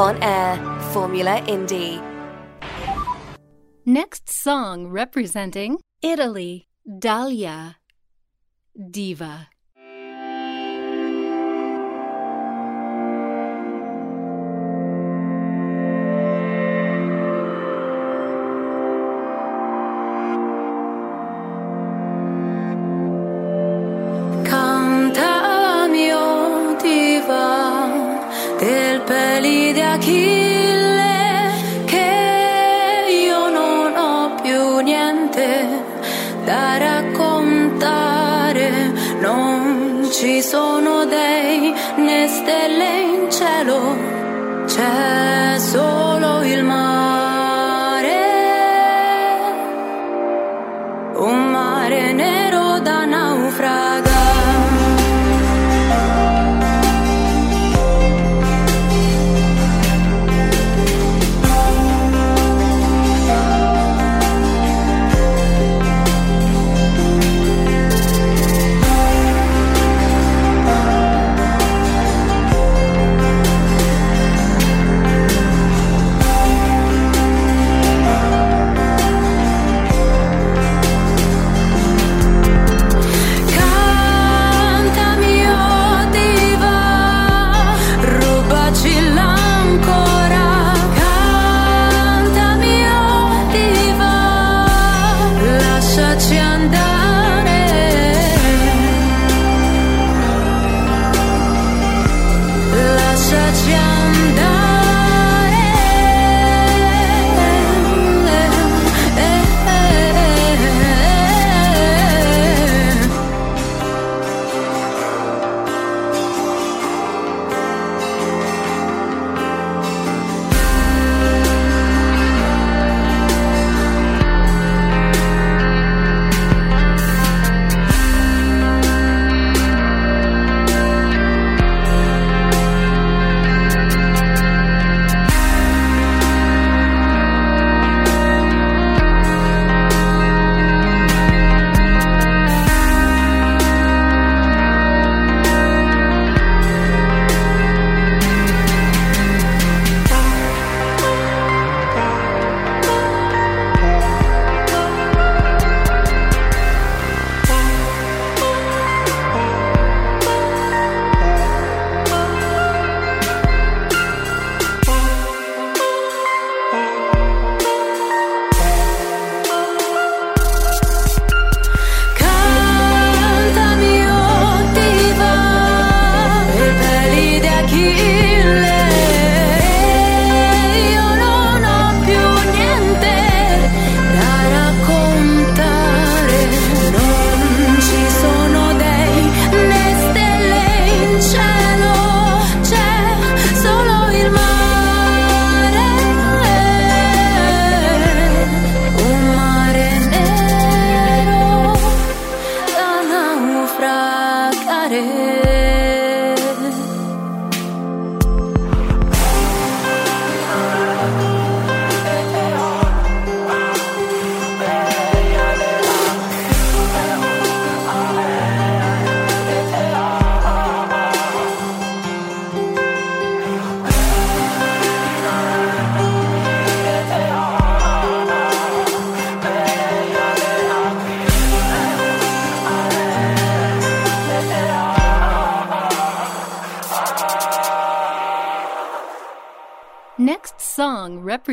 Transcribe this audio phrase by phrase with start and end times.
[0.00, 0.56] on air,
[0.92, 2.00] Formula Indie.
[3.84, 7.76] Next song representing Italy, Dahlia,
[8.74, 9.49] Diva.
[30.00, 30.29] Peli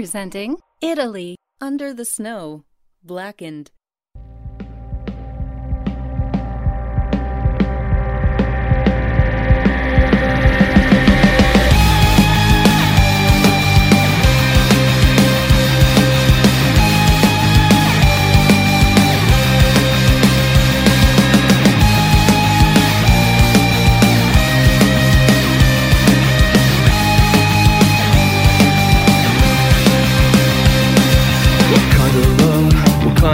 [0.07, 2.63] song representing Italy, Under the Snow,
[3.03, 3.71] Blackened.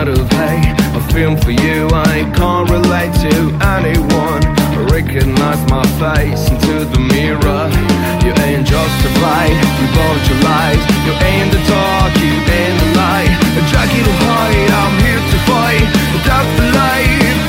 [0.03, 0.59] out of hay.
[1.00, 3.35] A film for you I can't relate to
[3.79, 4.44] anyone.
[4.75, 7.65] I recognize my face into the mirror.
[8.23, 10.83] You ain't just a fight, you bought your lies.
[11.05, 13.29] You ain't the talk, you ain't the lie.
[13.59, 15.88] A jacket of hide, I'm here to fight.
[16.25, 17.43] That's the life.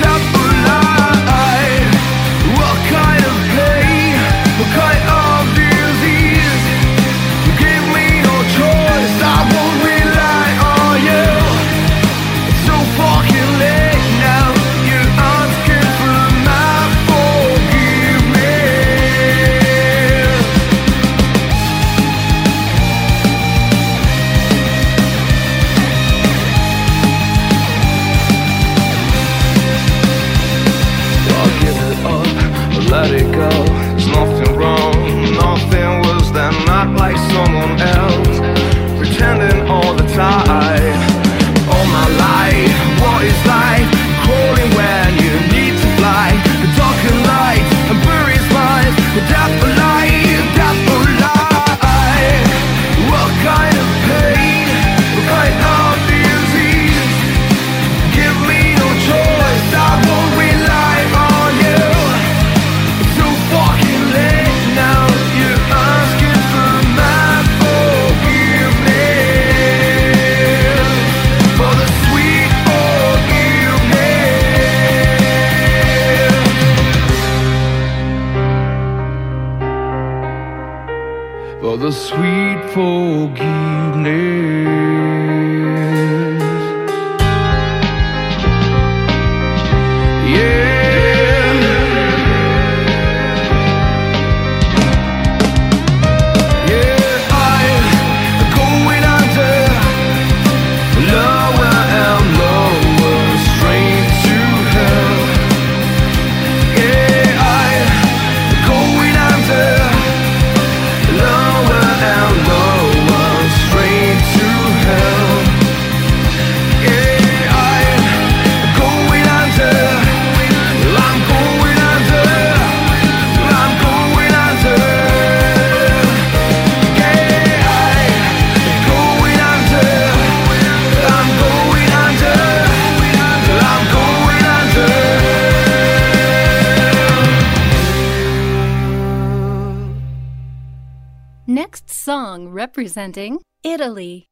[142.74, 144.26] representing Italy.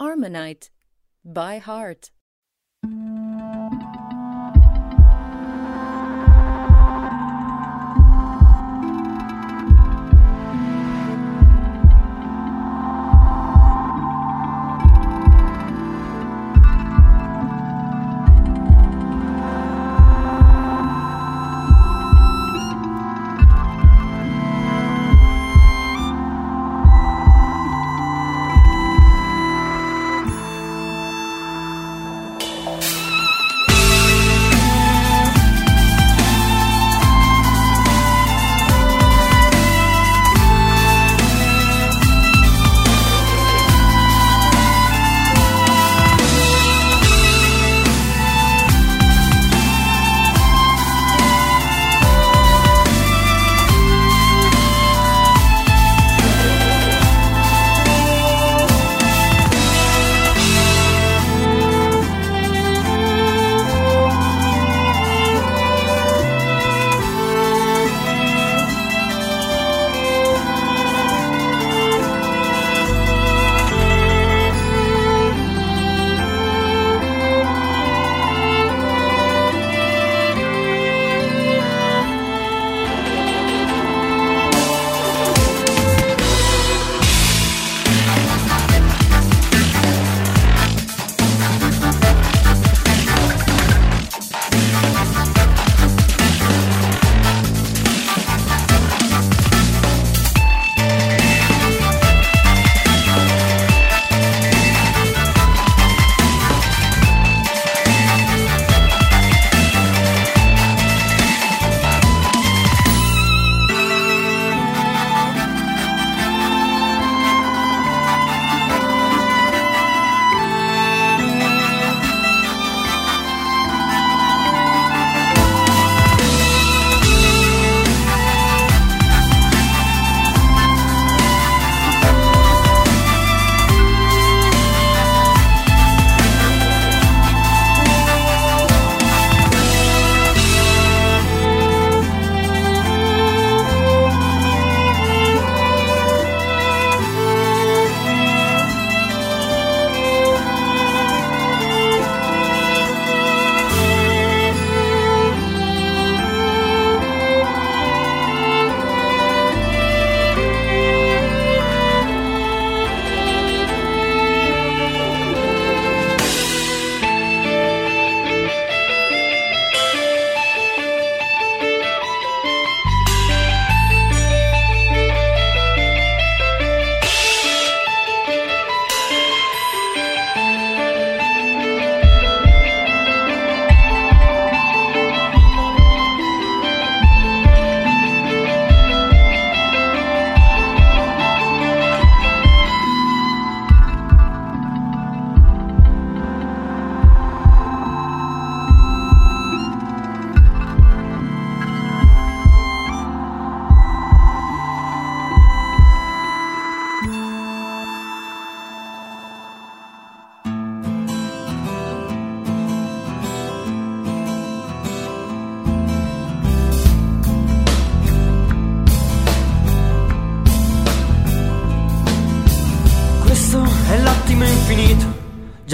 [0.00, 0.70] Armonite
[1.24, 2.10] by heart.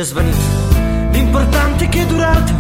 [0.07, 0.37] Svanito.
[1.11, 2.53] L'importante è che è durato.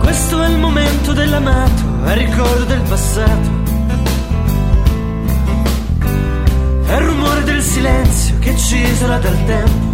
[0.00, 3.58] Questo è il momento dell'amato, è il ricordo del passato.
[6.84, 9.88] È il rumore del silenzio che ci isola dal tempo.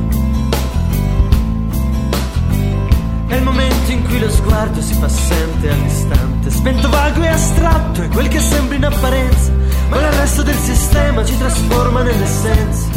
[3.28, 6.50] È il momento in cui lo sguardo si fa sente all'istante.
[6.50, 9.52] Spento vago e astratto è quel che sembra in apparenza,
[9.88, 12.96] ma l'arresto del sistema ci trasforma nell'essenza.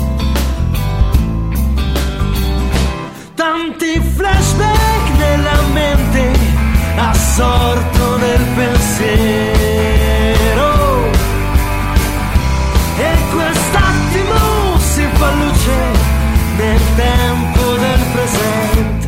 [3.60, 6.32] Tanti flashback nella mente,
[6.96, 9.88] assorto nel pensiero.
[12.96, 15.76] E quest'attimo si fa luce
[16.56, 18.99] nel tempo del presente.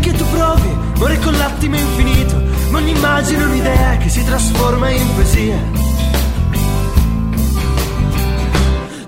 [0.00, 5.14] Che tu provi muore con l'attimo infinito, ma ogni immagine un'idea che si trasforma in
[5.14, 5.58] poesia.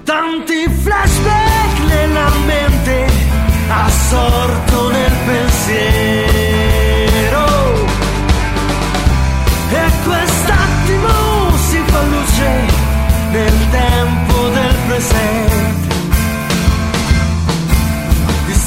[0.04, 3.06] Tanti flashback nella mente,
[3.68, 5.80] assorto nel pensiero.
[9.70, 12.66] E quest'attimo si fa luce
[13.30, 15.71] nel tempo del presente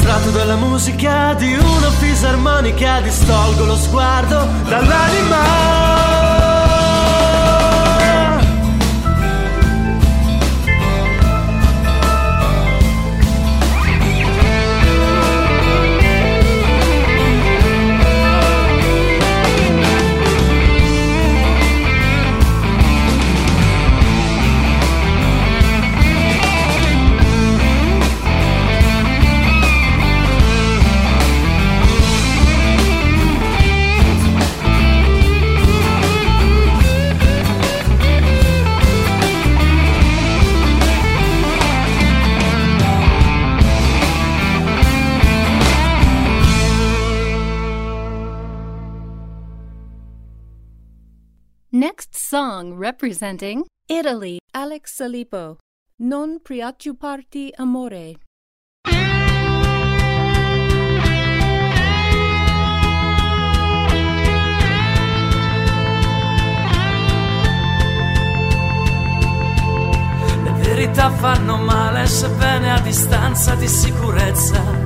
[0.05, 6.14] distratto dalla musica di una fisarmonica distolgo lo sguardo dall'anima
[52.85, 55.57] representing Italy, Alex Salipo.
[56.01, 58.19] Non preoccuparti amore.
[70.43, 74.84] Le verità fanno male sebbene a distanza di sicurezza.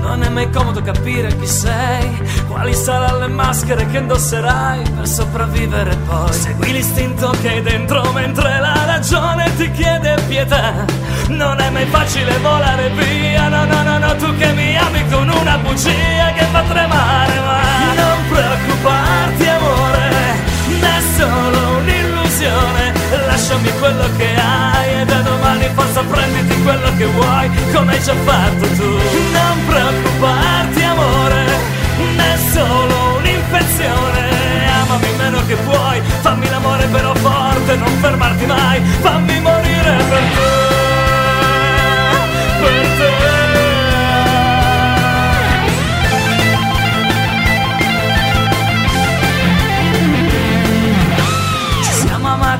[0.00, 5.96] Non è mai comodo capire chi sei, quali saranno le maschere che indosserai per sopravvivere
[6.06, 6.32] poi.
[6.32, 10.84] Segui l'istinto che hai dentro mentre la ragione ti chiede pietà.
[11.28, 15.28] Non è mai facile volare via, no, no, no, no, tu che mi ami con
[15.28, 17.60] una bugia che fa tremare, ma
[17.94, 20.10] non preoccuparti amore,
[20.80, 22.92] è solo un'illusione.
[23.26, 24.37] Lasciami quello che da
[25.98, 28.88] forza prenditi quello che vuoi, come hai già fatto tu.
[29.32, 31.44] Non preoccuparti amore,
[32.16, 34.26] è solo un'infezione.
[34.82, 40.76] Amami meno che puoi, fammi l'amore però forte, non fermarti mai, fammi morire per te.
[42.60, 43.47] Per te.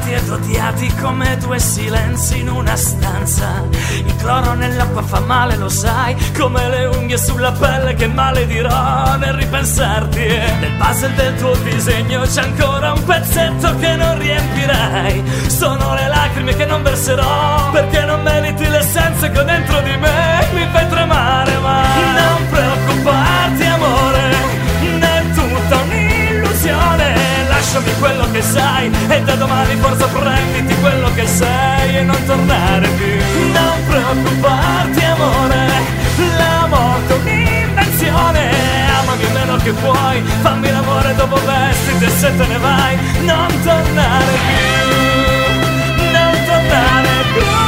[0.08, 3.62] Amati odiati come due silenzi in una stanza.
[3.92, 9.34] Il cloro nell'acqua fa male, lo sai, come le unghie sulla pelle che maledirò nel
[9.34, 10.26] ripensarti.
[10.60, 15.24] Nel puzzle del tuo disegno c'è ancora un pezzetto che non riempirai.
[15.48, 20.48] Sono le lacrime che non verserò, perché non meriti l'essenza che ho dentro di me.
[20.52, 22.77] Mi fai tremare, ma non preoccuparti,
[27.70, 32.88] Lasciami quello che sai e da domani forza prenditi quello che sei e non tornare
[32.88, 33.14] più.
[33.52, 35.66] Non preoccuparti amore,
[36.38, 38.50] la morte è un'invenzione.
[39.00, 42.96] Amami meno che puoi, fammi l'amore dopo vestiti e se te ne vai,
[43.26, 46.10] non tornare più.
[46.10, 47.67] Non tornare più.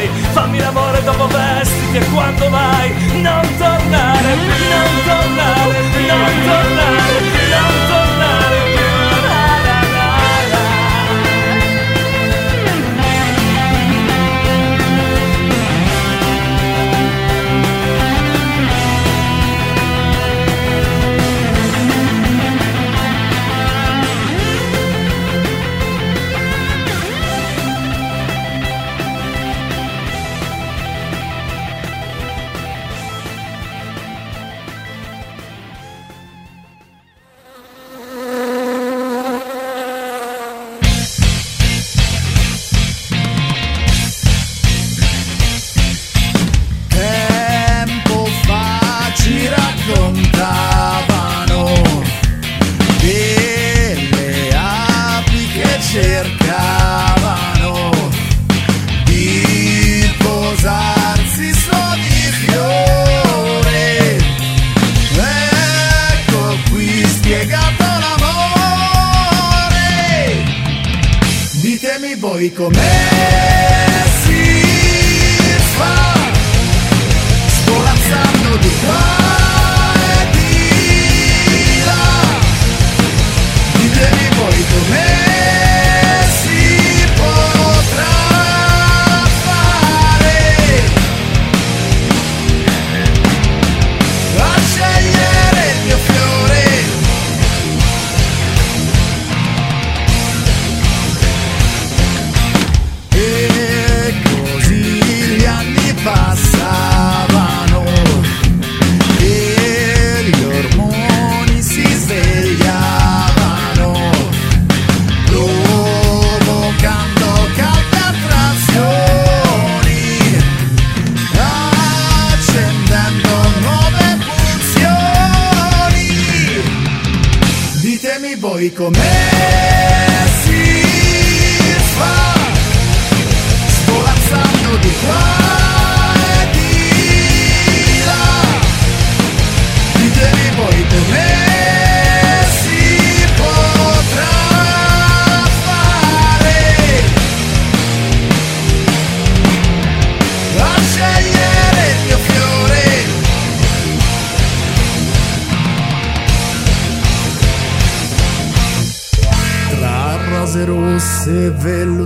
[0.00, 0.08] vuoi?
[0.32, 2.90] Fammi l'amore dopo vestiti e quando vai?
[3.20, 7.39] Non tornare, non tornare, non tornare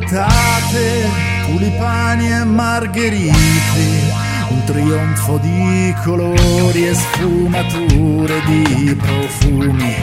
[0.04, 1.08] puntate,
[1.46, 4.12] tulipani e margherite,
[4.48, 9.96] un trionfo di colori e sfumature di profumi.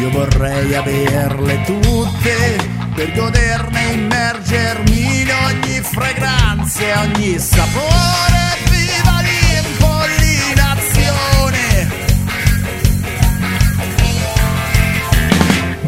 [0.00, 8.40] Io vorrei averle tutte per goderne e immergermi in ogni fragranza e ogni sapore.
[8.70, 11.90] Viva l'impollinazione!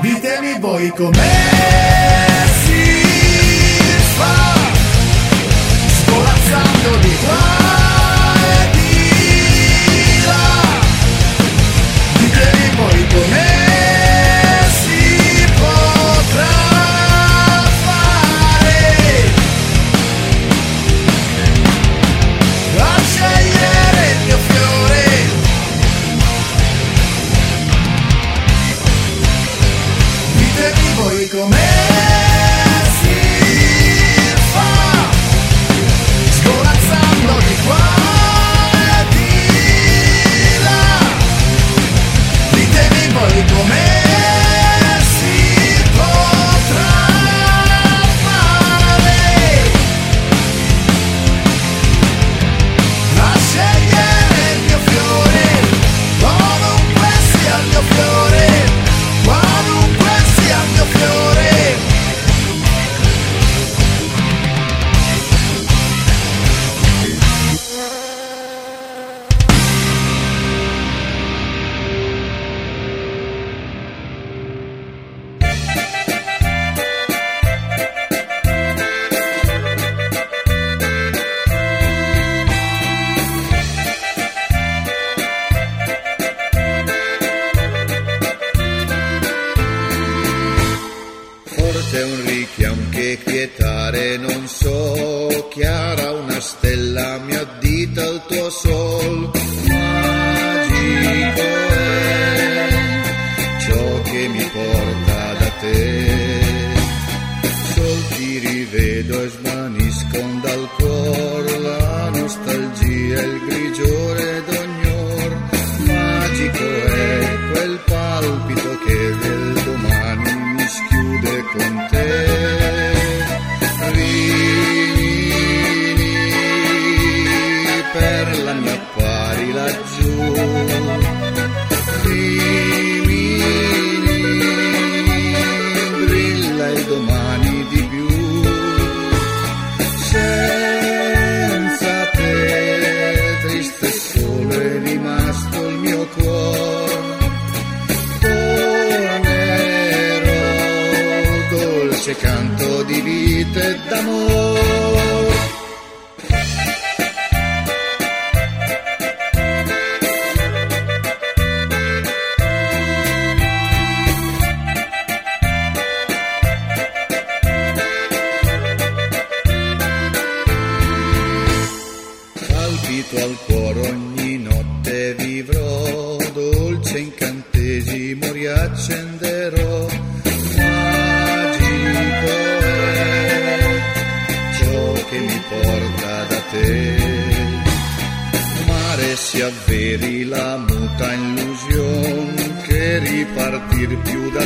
[0.00, 2.33] Ditemi voi com'è.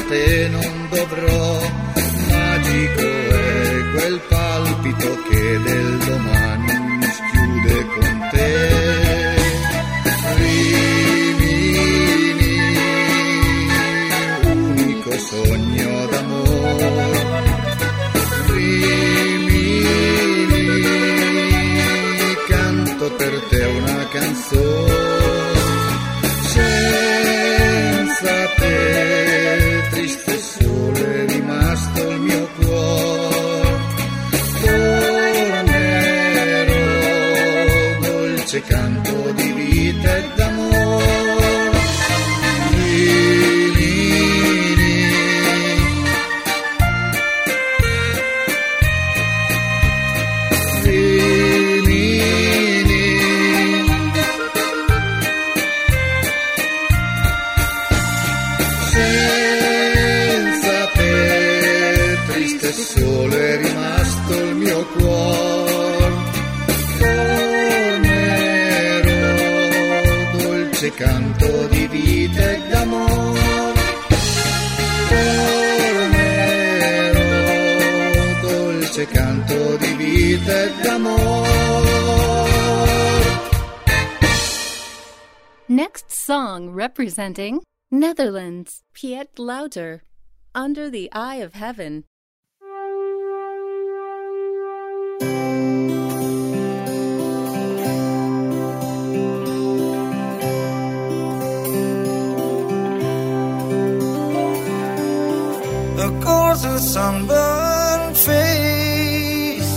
[0.09, 1.08] tenendo
[87.09, 90.03] song representing Netherlands, Piet Louter,
[90.55, 92.05] Under the Eye of Heaven.
[105.99, 109.73] A coarse and sunburned face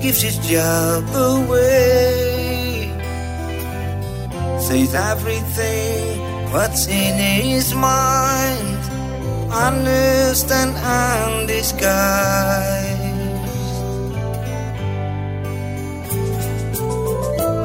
[0.00, 2.33] gives his job away.
[4.74, 6.18] Says everything
[6.50, 8.82] what's in his mind,
[9.52, 11.78] honest and undisguised.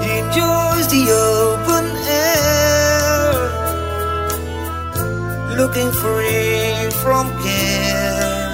[0.03, 1.85] He enjoys the open
[2.29, 3.33] air
[5.57, 8.53] looking free from care.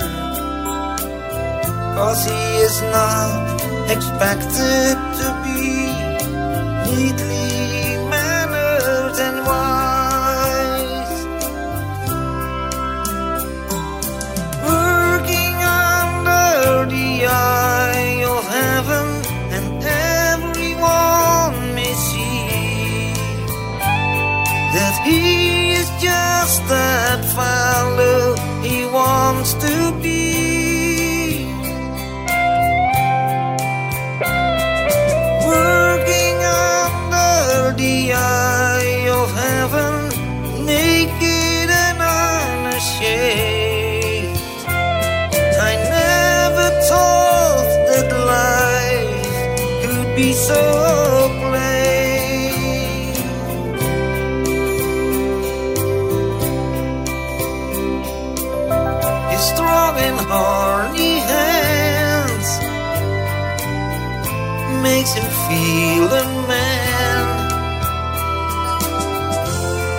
[1.97, 3.59] Cause he is not
[3.91, 5.59] expected to be
[6.87, 7.24] neatly
[25.99, 27.94] just that fellow
[65.47, 67.25] feel a man,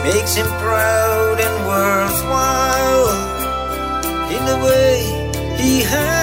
[0.04, 3.08] makes him proud and worthwhile
[4.34, 4.92] in the way
[5.56, 6.15] he have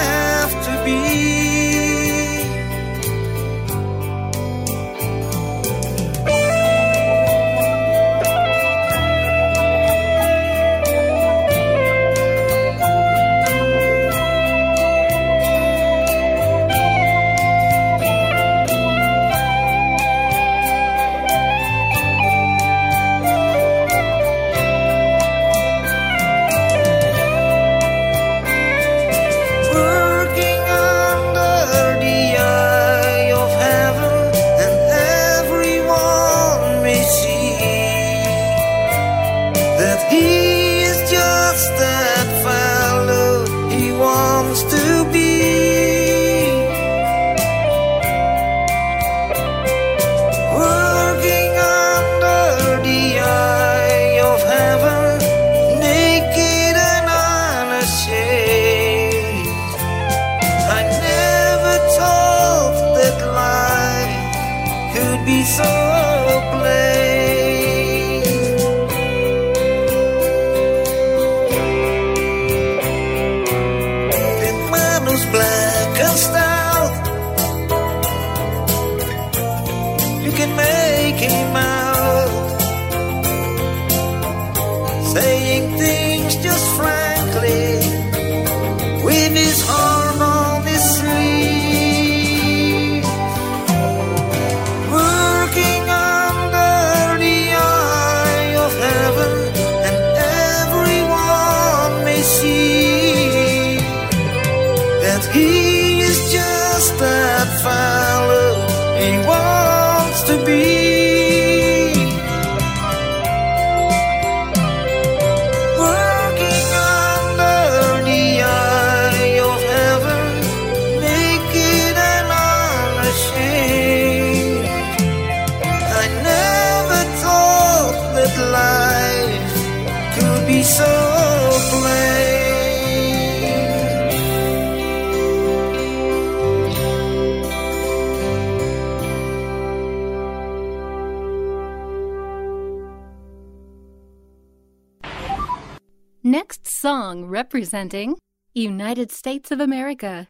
[147.74, 148.14] presenting
[148.52, 150.28] United States of America.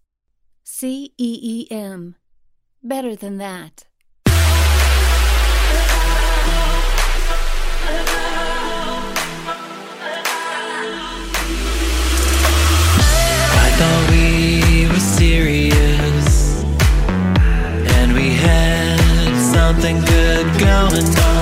[0.64, 2.14] CEEM.
[2.82, 3.84] Better than that.
[4.26, 4.32] I
[13.76, 16.64] thought we were serious
[17.98, 21.33] and we had something good going on.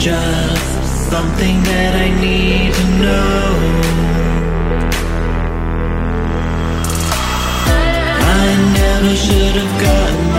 [0.00, 3.50] just something that I need to know.
[8.42, 8.46] I
[8.78, 10.29] never should have gotten.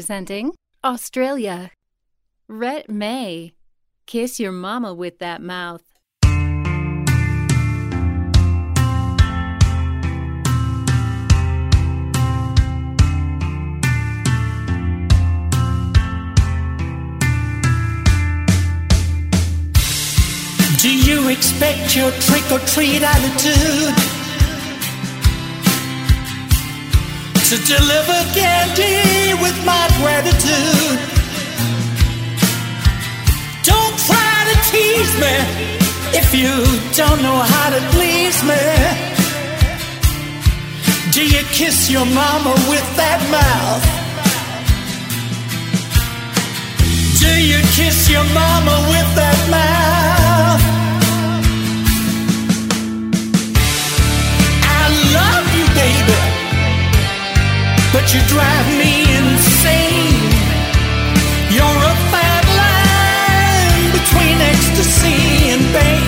[0.00, 1.72] Presenting Australia.
[2.48, 3.52] Rhett May.
[4.06, 5.82] Kiss your mama with that mouth.
[20.78, 24.19] Do you expect your trick or treat attitude?
[27.50, 30.98] to deliver candy with my gratitude.
[33.64, 35.34] Don't try to tease me
[36.14, 36.54] if you
[36.94, 38.62] don't know how to please me.
[41.10, 43.84] Do you kiss your mama with that mouth?
[47.18, 50.79] Do you kiss your mama with that mouth?
[58.00, 60.30] but you drive me insane.
[61.52, 65.99] You're a fat line between ecstasy and pain.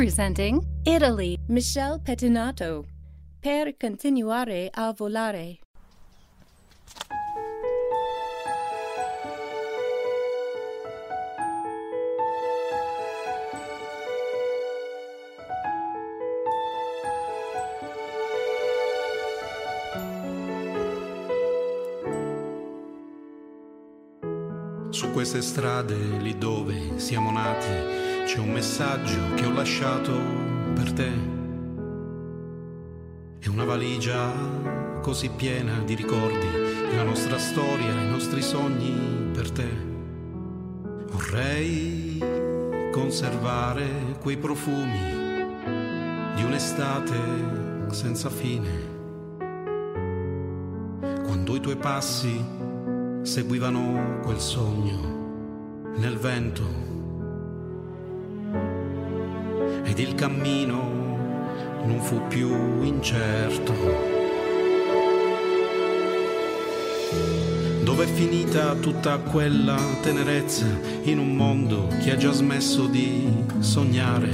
[0.00, 2.86] Representing Italy, Michelle Pettinato.
[3.38, 5.58] Per continuare a volare.
[24.88, 27.99] Su queste strade, lì dove siamo nati,
[28.32, 30.12] c'è un messaggio che ho lasciato
[30.72, 31.10] per te.
[33.40, 34.30] È una valigia
[35.02, 36.46] così piena di ricordi,
[36.94, 39.68] la nostra storia, i nostri sogni per te.
[41.10, 42.22] Vorrei
[42.92, 45.00] conservare quei profumi
[46.36, 48.70] di un'estate senza fine.
[51.24, 52.40] Quando i tuoi passi
[53.22, 56.89] seguivano quel sogno nel vento
[59.90, 60.98] ed il cammino
[61.84, 63.74] non fu più incerto.
[67.82, 70.66] Dov'è finita tutta quella tenerezza
[71.02, 73.26] in un mondo che ha già smesso di
[73.58, 74.30] sognare?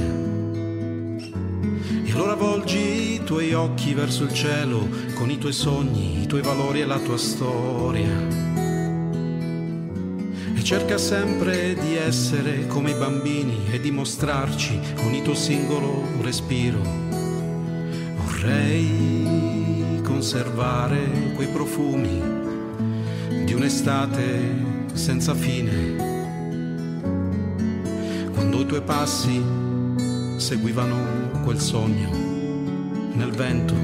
[2.04, 6.42] E allora volgi i tuoi occhi verso il cielo con i tuoi sogni, i tuoi
[6.42, 8.45] valori e la tua storia
[10.66, 16.80] cerca sempre di essere come i bambini e dimostrarci ogni tuo singolo respiro.
[18.16, 22.20] Vorrei conservare quei profumi
[23.44, 25.94] di un'estate senza fine,
[28.34, 29.40] quando i tuoi passi
[30.34, 32.10] seguivano quel sogno
[33.12, 33.74] nel vento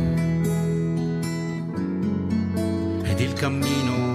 [3.04, 4.11] ed il cammino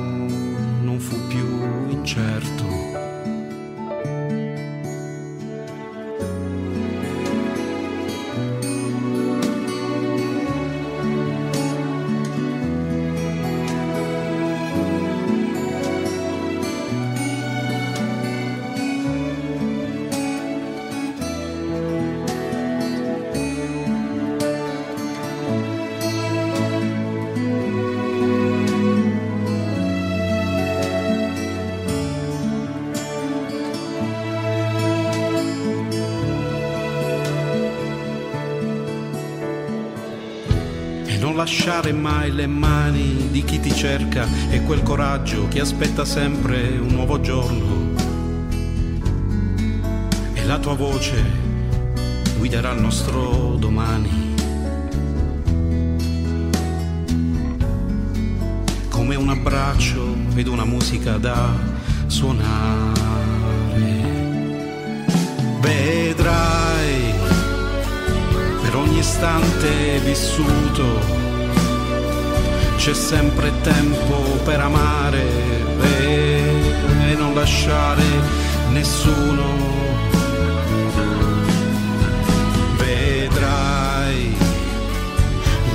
[41.67, 46.87] lasciare mai le mani di chi ti cerca e quel coraggio che aspetta sempre un
[46.87, 47.93] nuovo giorno.
[50.33, 51.21] E la tua voce
[52.37, 54.35] guiderà il nostro domani.
[58.87, 61.53] Come un abbraccio ed una musica da
[62.05, 62.93] suonare.
[65.59, 67.13] Vedrai
[68.61, 71.16] per ogni istante vissuto
[72.87, 74.15] c'è sempre tempo
[74.45, 75.21] per amare
[75.81, 78.01] e non lasciare
[78.69, 79.43] nessuno.
[82.77, 84.33] Vedrai,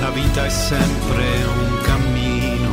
[0.00, 2.70] la vita è sempre un cammino,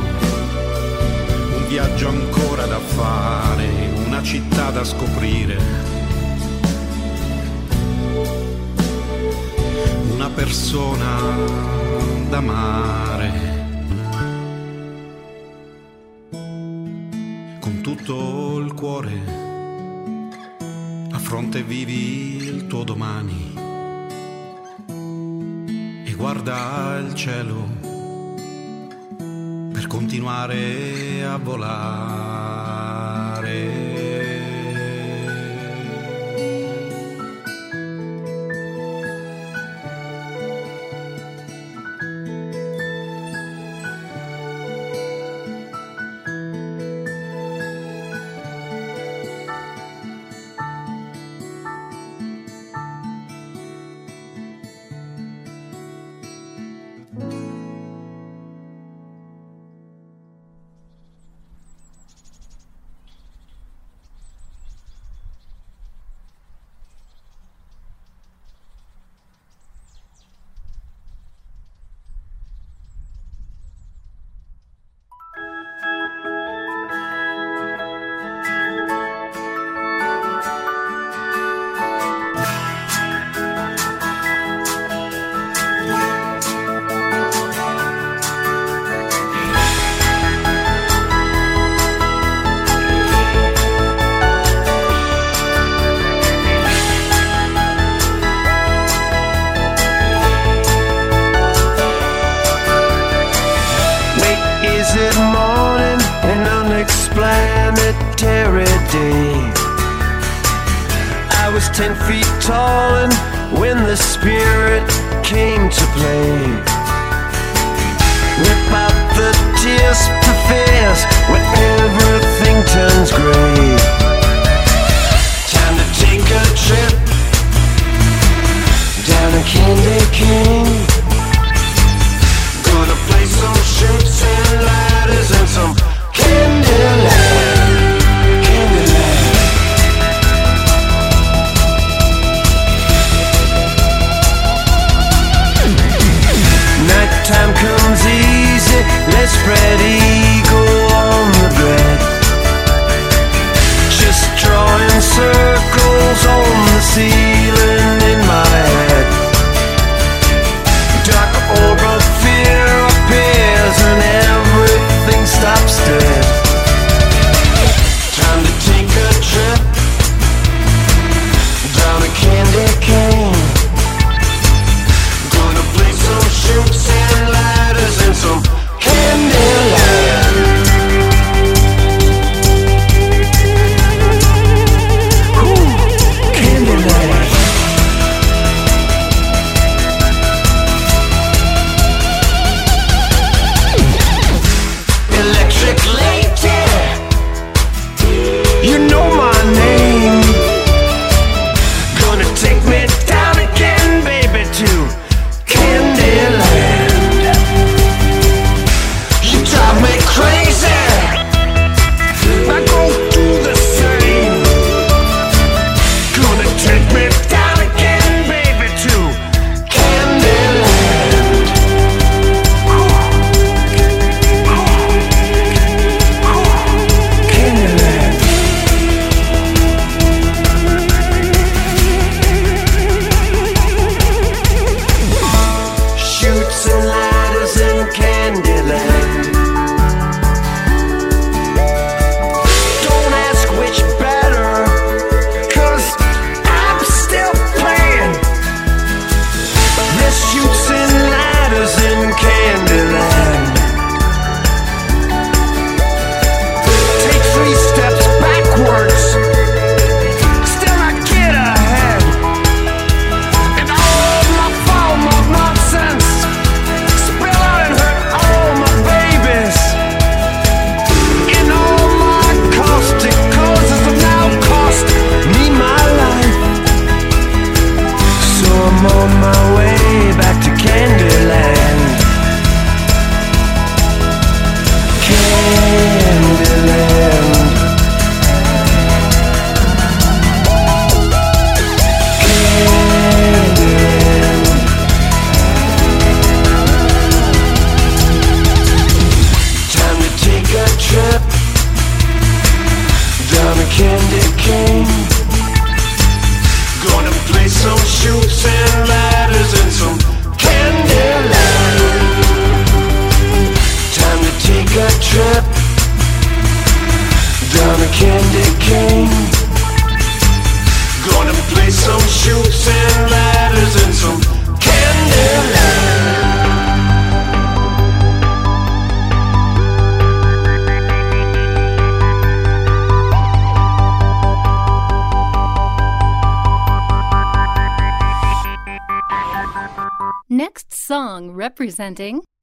[1.57, 3.67] un viaggio ancora da fare,
[4.05, 5.57] una città da scoprire.
[10.13, 11.17] Una persona
[12.29, 13.28] da amare.
[18.09, 19.21] tutto il cuore,
[21.11, 23.53] affronta e vivi il tuo domani
[26.05, 27.67] e guarda il cielo
[29.71, 32.08] per continuare a volare.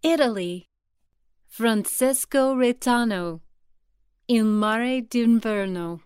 [0.02, 0.64] Italy.
[1.44, 3.42] Francesco Reitano.
[4.28, 6.05] Il mare d'inverno.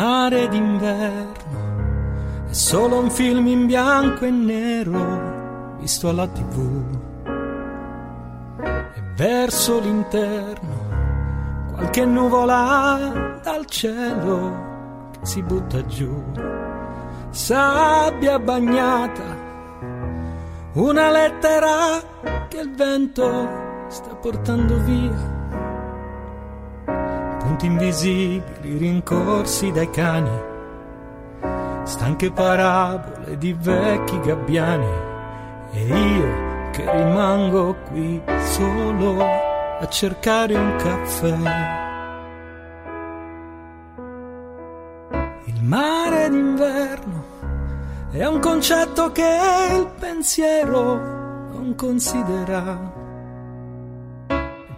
[0.00, 1.58] Mare d'inverno
[2.48, 6.84] è solo un film in bianco e nero visto alla tv.
[8.94, 10.88] E verso l'interno
[11.74, 16.10] qualche nuvola dal cielo che si butta giù.
[17.28, 19.36] Sabbia bagnata,
[20.72, 22.00] una lettera
[22.48, 23.48] che il vento
[23.88, 25.39] sta portando via
[27.50, 30.30] punti invisibili rincorsi dai cani,
[31.82, 34.92] stanche parabole di vecchi gabbiani
[35.72, 41.36] e io che rimango qui solo a cercare un caffè.
[45.46, 47.24] Il mare d'inverno
[48.12, 49.38] è un concetto che
[49.72, 50.94] il pensiero
[51.52, 52.98] non considera.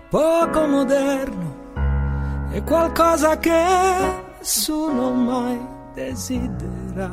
[0.09, 1.51] Poco moderno
[2.53, 3.64] è qualcosa che
[4.38, 5.59] nessuno mai
[5.94, 7.11] desidera.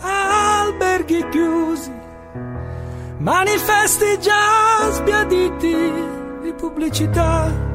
[0.00, 1.92] Alberghi chiusi,
[3.18, 5.76] manifesti già sbiaditi
[6.42, 7.66] di pubblicità.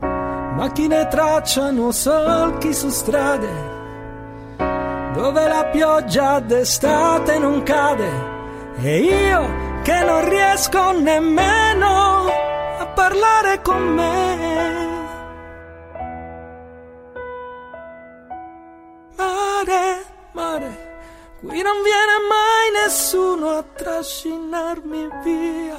[0.00, 3.76] Macchine tracciano solchi su strade
[5.14, 8.10] dove la pioggia d'estate non cade
[8.80, 12.47] e io che non riesco nemmeno
[12.98, 14.16] parlare con me.
[19.16, 20.70] Mare, mare,
[21.38, 25.78] qui non viene mai nessuno a trascinarmi via.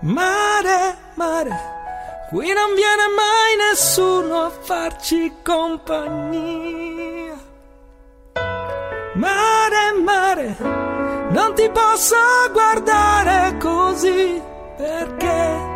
[0.00, 1.54] Mare, mare,
[2.30, 7.36] qui non viene mai nessuno a farci compagnia.
[9.14, 10.56] Mare, mare,
[11.30, 12.16] non ti posso
[12.50, 14.50] guardare così
[14.82, 15.70] perché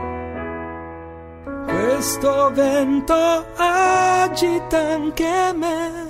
[1.64, 3.14] questo vento
[3.56, 6.04] agita anche me.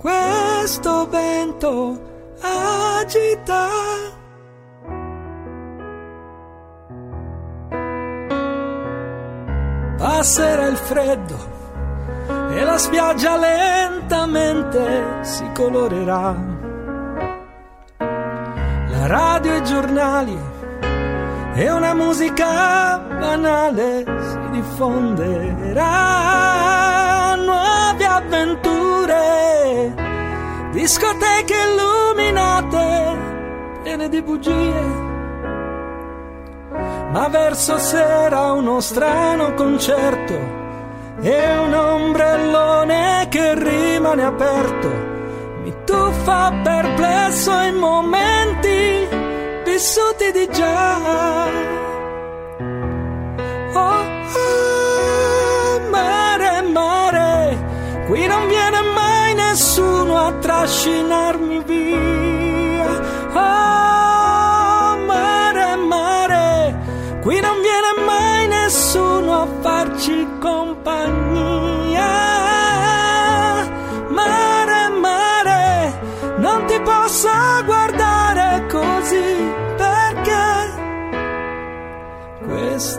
[0.00, 2.00] Questo vento
[2.40, 3.66] agita.
[9.98, 11.36] Passerà il freddo
[12.50, 16.57] e la spiaggia lentamente si colorerà.
[19.08, 20.38] Radio e giornali
[21.54, 25.86] e una musica banale si diffonderà.
[27.36, 29.94] Nuove avventure,
[30.72, 33.16] discoteche illuminate,
[33.82, 35.06] piene di bugie.
[37.10, 40.34] Ma verso sera uno strano concerto
[41.22, 45.07] e un ombrellone che rimane aperto
[45.88, 49.08] mi tuffa perplesso in momenti
[49.64, 51.46] vissuti di già.
[53.72, 62.17] Oh, oh, mare, mare, qui non viene mai nessuno a trascinarmi via.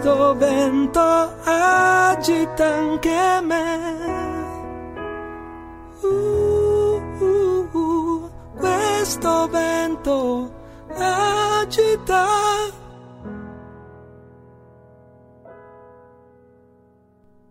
[0.10, 1.30] Vento
[3.42, 3.56] me.
[6.04, 10.52] Uh, uh, uh, questo vento
[10.96, 12.26] agita.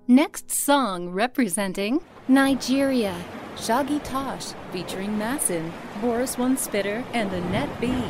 [0.08, 3.14] Next song representing Nigeria.
[3.56, 8.04] Shoggy Tosh featuring Massin, Boris One Spitter, and Annette Bee.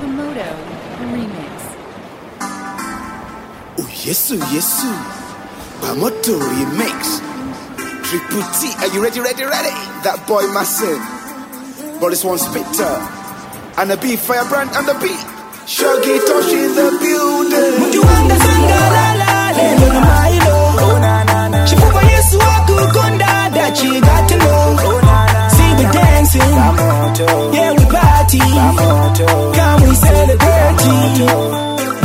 [0.00, 0.54] Pamoto
[1.00, 1.45] remix.
[3.78, 4.36] Oh, yesu.
[5.80, 7.20] Pamoto remix.
[8.04, 9.74] Triple T, are you ready, ready, ready?
[10.04, 11.00] That boy Massive.
[12.00, 12.94] Boris One Spitter.
[13.78, 15.20] And the beat, Firebrand and the beat.
[15.66, 17.72] Shoggy Tosh in the building.
[17.82, 20.56] Mjuanga sangalala lelo na mailo
[21.66, 24.76] Chifukwa Yesu akukonda dachi got to know
[25.50, 26.54] See we dancing
[27.52, 30.78] Yeah we party Come we celebrate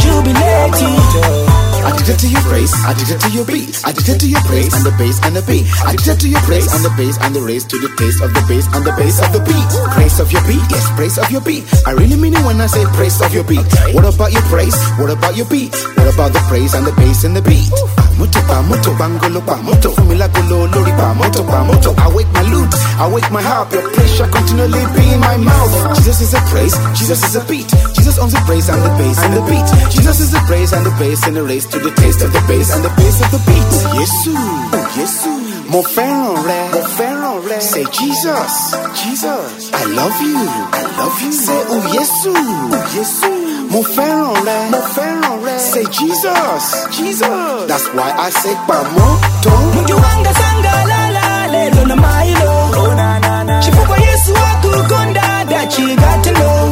[0.02, 1.51] Jubilating
[1.82, 5.20] Addicted to your praise, addicted to your beat, addicted to your praise and the bass
[5.24, 7.90] and the beat, addicted to your praise and the bass and the race to the
[7.98, 9.70] taste of the bass and the bass of the beat.
[9.94, 11.64] Praise of your beat, yes, praise of your beat.
[11.86, 13.66] I really mean it when I say praise of your beat.
[13.94, 14.76] What about your praise?
[14.98, 15.74] What about your beat?
[15.98, 17.70] What about the praise and the bass and the beat?
[18.22, 21.90] Pamoto, pamoto, bangolo, pamoto, fumila golo, lori, pamoto, pamoto.
[21.98, 25.96] I wake my lute, I wake my harp, your shall continually be in my mouth.
[25.98, 27.66] Jesus is a praise, Jesus is a beat.
[27.98, 29.66] Jesus owns the praise and the bass and the beat.
[29.90, 32.42] Jesus is the praise and the bass and the race to the taste of the
[32.46, 33.70] bass and the bass of the beat.
[33.98, 34.38] Yesu,
[35.02, 35.32] Yesu,
[35.72, 36.82] mo fẹ́ràn rẹ, mo
[37.50, 37.60] rẹ.
[37.62, 38.54] Say Jesus,
[39.02, 40.38] Jesus, I love you,
[40.80, 41.32] I love you.
[41.32, 42.34] Say oh Yesu,
[42.76, 43.32] oh Yesu,
[43.72, 45.58] mo fẹ́ràn rẹ, mo fẹ́ràn rẹ.
[45.72, 46.64] Say Jesus,
[46.98, 49.52] Jesus, that's why I say pamoto.
[49.76, 52.52] Mjuanga sangalala lelo na mailo
[53.64, 56.72] Chifukwa Yesu akukonda dachi got to know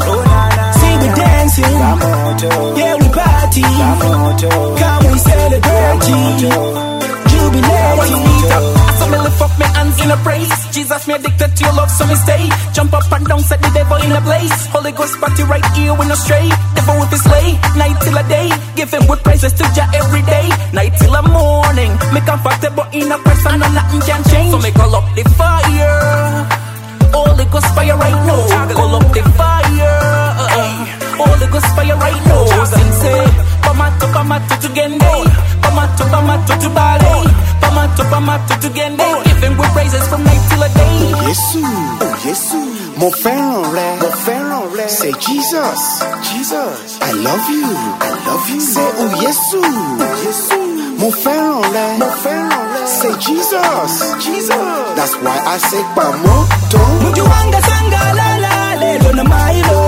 [0.79, 1.79] See we dancing.
[2.79, 3.61] Yeah we party.
[4.81, 5.99] Come we celebrate.
[7.29, 10.51] Jubilating So me lift up my hands in a praise.
[10.75, 12.43] Jesus, me addicted to your love, so me stay.
[12.73, 14.67] Jump up and down, set the devil in a place.
[14.67, 16.49] Holy Ghost party right here, we no stray.
[16.75, 18.51] Devil with his slay, night till a day.
[18.75, 20.47] Give him good praises to Jah every day.
[20.73, 21.91] Night till a morning.
[22.13, 24.51] Me comfortable in a person and nothing can change.
[24.51, 26.45] So me call up the fire.
[27.15, 28.73] Holy Ghost fire right now.
[28.75, 29.95] Call up the fire.
[31.17, 32.63] Holy Ghost fire right now.
[32.65, 33.19] Sing say,
[33.69, 35.05] Pamato, pamato to gende.
[35.61, 37.29] Pamato, pamato to ballet.
[37.61, 39.05] Pamato, pamato to gende.
[39.25, 41.13] Give him praises from night till a day.
[41.13, 41.61] Oh, Yesu,
[42.01, 42.59] oh Yesu,
[42.99, 44.87] mo fẹ́ràn rẹ, mo fẹ́ràn rẹ.
[44.89, 45.81] Say Jesus,
[46.27, 47.69] Jesus, I love you,
[48.07, 48.59] I love you.
[48.73, 50.59] Say oh Yesu, oh Yesu,
[51.01, 52.81] mo fẹ́ràn rẹ, mo fẹ́ràn rẹ.
[52.99, 53.91] Say Jesus,
[54.25, 56.81] Jesus, that's why I say pamoto.
[57.03, 59.79] Mjuanga sangalala lelo na mailo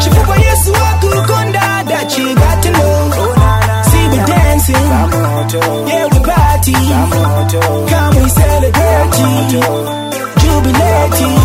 [0.00, 1.39] Chifukwa Yesu akukonda
[4.72, 6.72] dancing Yeah we party
[7.90, 9.10] Come we celebrate
[10.40, 11.40] Jubilating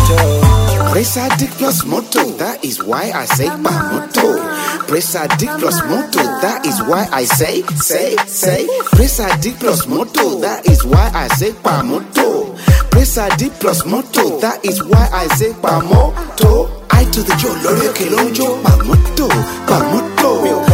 [0.92, 4.88] Praise addict plus motto, that is why I say pamoto.
[4.88, 8.66] Praise addict plus motto, that is why I say, say, say.
[8.92, 12.56] Praise addict plus motto, that is why I say pamoto.
[12.90, 16.70] Praise addict plus motto, that is why I say pamoto.
[16.90, 19.28] I to the Joe Lorio Kelonjo, pamoto,
[19.68, 20.65] pamoto.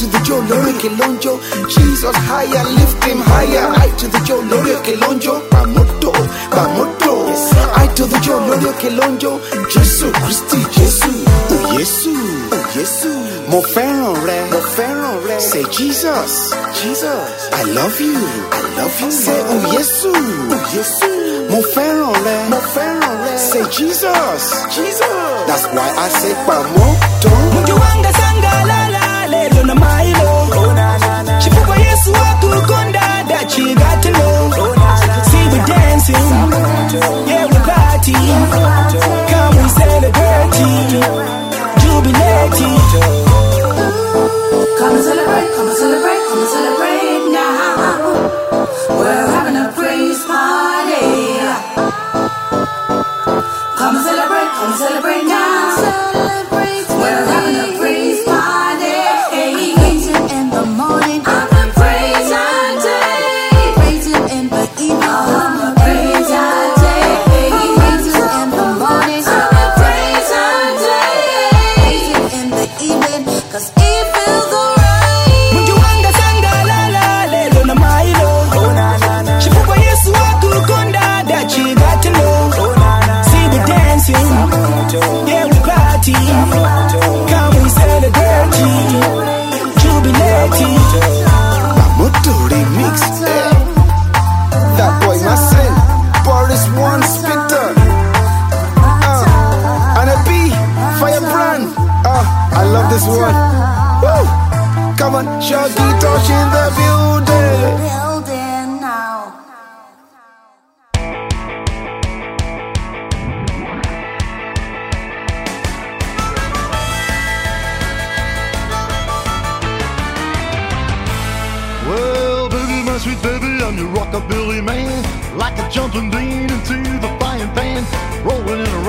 [0.00, 1.36] To the Joe Lorio Kelonjo,
[1.68, 3.68] Jesus higher, lift him higher.
[3.76, 6.10] I to the Joe Lorio Kelonjo, pamoto,
[6.48, 7.12] pamoto.
[7.76, 9.36] I to the Joe Lorio Kelonjo,
[9.68, 11.12] Jesu Christi, Jesu,
[11.52, 13.12] oh Yesu, oh Yesu.
[13.50, 15.40] Mo fẹ́ràn rẹ, mo fẹ́ràn rẹ.
[15.40, 18.16] Say Jesus, Jesus, I love you,
[18.56, 19.10] I love you.
[19.10, 21.10] Say oh Yesu, oh Yesu.
[21.50, 23.36] Mo fẹ́ràn rẹ, mo fẹ́ràn rẹ.
[23.38, 24.42] Say Jesus,
[24.74, 27.30] Jesus, that's why I say pamoto.
[27.54, 28.89] Mjuanga sangalala lelo
[29.70, 30.46] na mailo
[31.38, 34.50] Chifukwa Yesu akukonda dachi got to know
[35.30, 36.26] See we dancing.
[37.28, 38.12] Yeah we party.
[39.30, 40.50] Come we celebrate.
[50.26, 50.70] Party.
[53.78, 55.39] Come and celebrate, come and celebrate now.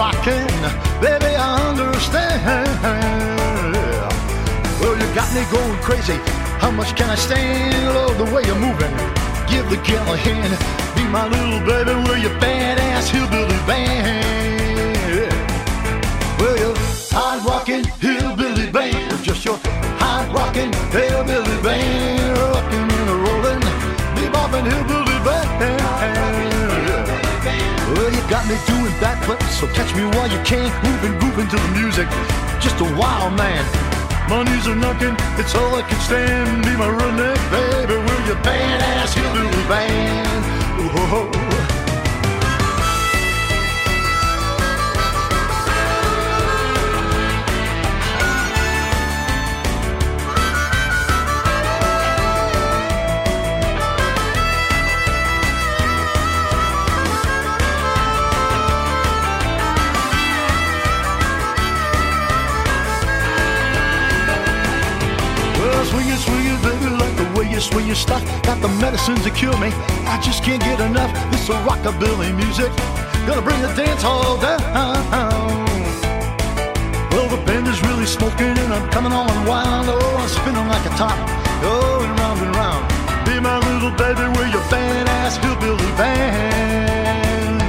[0.01, 1.01] Rolling in a rockin'.
[1.01, 2.69] Baby, I understand.
[4.79, 6.17] Well, you got me going crazy.
[6.59, 7.95] How much can I stand?
[7.95, 8.93] Love the way you're moving.
[9.49, 10.57] Give the gal a hand.
[10.95, 15.33] Be my little baby, we're your badass hillbilly band.
[16.39, 16.77] Well, you're
[17.11, 19.23] hard rockin' hillbilly band.
[19.23, 19.59] Just your
[19.99, 20.71] hard rocking.
[20.91, 21.10] hillbilly
[29.49, 30.71] so catch me while you can.
[30.83, 32.07] Moving, grooving to the music.
[32.59, 33.63] Just a wild man.
[34.29, 36.63] My knees are knocking, it's all I can stand.
[36.63, 40.43] Be my redneck baby, we're your badass hillbilly band.
[40.95, 41.29] Whoa.
[41.29, 41.50] Well,
[68.91, 69.71] medicines to cure me.
[70.03, 71.11] I just can't get enough.
[71.31, 72.71] This rockabilly music.
[73.25, 74.59] Gonna bring the dance hall down.
[77.11, 79.87] Well, the band is really smoking and I'm coming on wild.
[79.87, 81.15] Oh, I'm spinning like a top.
[81.63, 82.83] Oh, and round and round.
[83.25, 87.61] Be my little baby, we're your badass hillbilly band.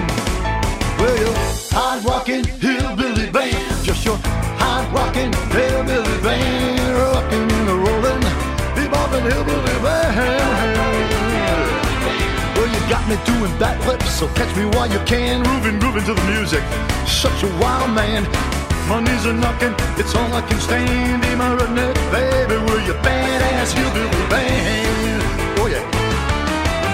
[0.99, 1.35] Well, your
[1.71, 3.85] hard rockin' hillbilly band.
[3.85, 4.19] Just your
[4.59, 6.99] hard rockin' hillbilly band.
[6.99, 8.23] Rockin' and a rollin',
[8.75, 10.92] beboppin' hillbilly band.
[12.93, 15.43] You got me doing backflips, so catch me while you can.
[15.45, 16.61] Grooving, grooving to the music.
[17.09, 18.29] Such a wild man.
[18.87, 21.23] My knees are knocking, it's all I can stand.
[21.23, 25.23] Be my redneck baby, we're your badass hillbilly band.
[25.57, 25.81] Oh yeah.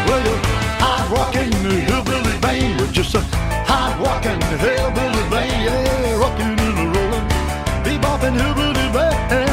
[0.07, 0.39] Well, you're
[0.79, 2.79] hard rocking hillbilly band.
[2.81, 3.21] We're just a
[3.67, 5.51] hard rocking hillbilly band.
[5.67, 7.27] Yeah, rocking and rolling,
[7.83, 9.51] bebopping hillbilly band.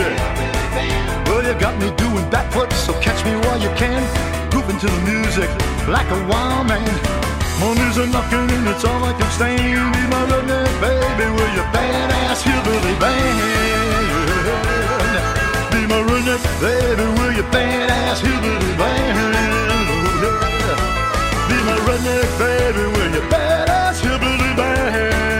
[0.00, 1.28] Yeah.
[1.28, 4.39] Well, you got me doing backflips, so catch me while you can.
[4.80, 5.50] To the music
[5.88, 6.80] like a wild man.
[7.60, 9.60] My knees are knocking and it's all I can stand.
[9.60, 13.36] Be my redneck baby, we're your badass hillbilly band.
[15.70, 19.36] Be my redneck baby, we're your badass hillbilly band.
[21.50, 25.39] Be my redneck baby, we're your badass hillbilly band.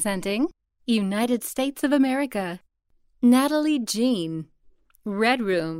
[0.00, 0.48] Representing
[0.86, 2.60] United States of America,
[3.20, 4.46] Natalie Jean,
[5.04, 5.79] Red Room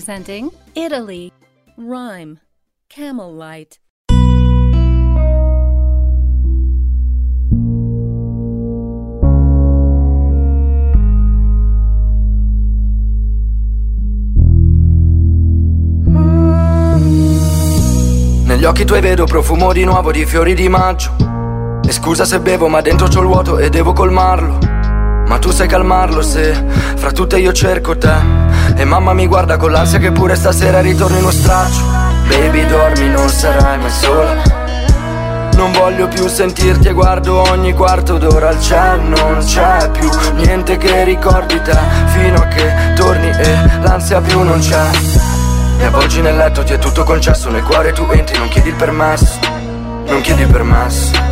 [0.00, 1.32] song representing Italy.
[1.76, 2.40] Rhyme.
[2.88, 3.78] Camel Light.
[18.44, 21.14] Negli occhi tuoi vedo profumo di nuovo di fiori di maggio.
[21.84, 24.58] E scusa se bevo, ma dentro c'ho il vuoto e devo colmarlo.
[25.26, 26.54] Ma tu sai calmarlo se
[26.96, 28.35] fra tutte io cerco te.
[28.78, 31.82] E mamma mi guarda con l'ansia che pure stasera ritorno in uno straccio.
[32.28, 34.64] Baby, dormi, non sarai mai sola.
[35.56, 40.76] Non voglio più sentirti e guardo ogni quarto d'ora al cielo Non c'è più niente
[40.76, 41.78] che ricordi te
[42.08, 44.90] Fino a che torni e l'ansia più non c'è
[45.78, 48.74] E avvolgi nel letto ti è tutto concesso Nel cuore tu entri, non chiedi il
[48.74, 49.38] permesso
[50.04, 51.25] Non chiedi il permesso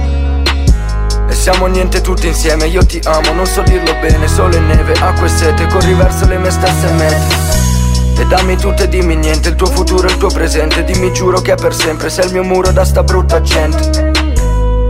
[1.44, 5.26] siamo niente tutti insieme Io ti amo, non so dirlo bene Sole e neve, acqua
[5.26, 8.22] e sete Corri verso le mie stesse mete.
[8.22, 11.42] E dammi tutto e dimmi niente, il tuo futuro e il tuo presente Dimmi giuro
[11.42, 14.10] che è per sempre, sei il mio muro da sta brutta gente.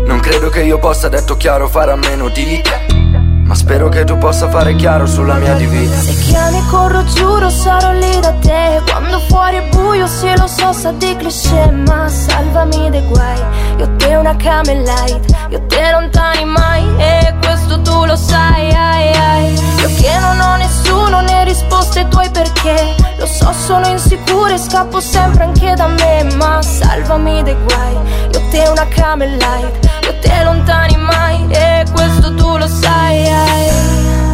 [0.07, 3.03] Non credo che io possa, detto chiaro, fare a meno di te.
[3.45, 7.51] Ma spero che tu possa fare chiaro sulla mia di vita Se chiami corro giuro
[7.51, 8.81] sarò lì da te.
[8.89, 13.43] Quando fuori è buio sì lo so sa di cliché Ma salvami dai guai
[13.79, 19.13] Io te una camel light Io te lontani mai E questo tu lo sai ai,
[19.13, 19.53] ai.
[19.53, 24.59] Io che non ho nessuno né risposte ai tuoi perché Lo so sono insicura e
[24.59, 27.95] scappo sempre anche da me Ma salvami dai guai
[28.33, 33.73] Io te una camel light Io te lontani mai E questo tu lo sai ai.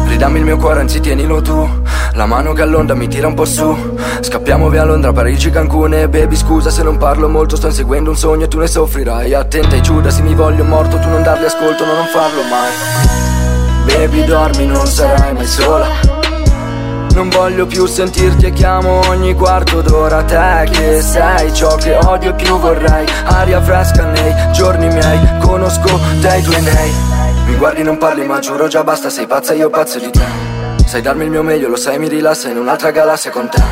[0.07, 1.67] Ridammi il mio cuore, anzi tienilo tu
[2.13, 3.95] La mano che all'onda mi tira un po' su.
[4.19, 5.93] Scappiamo via Londra, Parigi, Cancun.
[5.93, 9.33] E baby scusa se non parlo molto Sto inseguendo un sogno e tu ne soffrirai.
[9.33, 12.71] Attenta ai Giuda, se mi voglio morto Tu non darli ascolto, no non farlo mai.
[13.85, 15.87] Baby dormi, non sarai mai sola.
[17.13, 22.29] Non voglio più sentirti e chiamo ogni quarto d'ora Te che sei ciò che odio
[22.29, 23.05] e più vorrei.
[23.25, 26.91] Aria fresca nei giorni miei Conosco te i tuoi nei
[27.47, 30.60] Mi guardi non parli ma giuro già basta Sei pazza io pazzo di te
[30.91, 33.63] Sai darmi il mio meglio lo sai mi rilassa In un'altra galassia con te.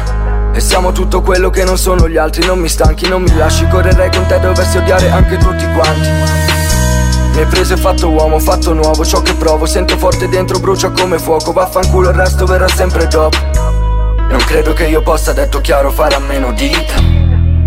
[0.54, 3.68] E siamo tutto quello che non sono gli altri Non mi stanchi non mi lasci
[3.68, 6.08] Correrei con te dovessi odiare anche tutti quanti.
[7.34, 10.91] Mi hai preso e fatto uomo, fatto nuovo, ciò che provo Sento forte dentro, brucia
[10.91, 13.38] come fuoco Vaffanculo, il resto verrà sempre dopo.
[14.16, 17.19] Non credo che io possa, detto chiaro, fare a meno di te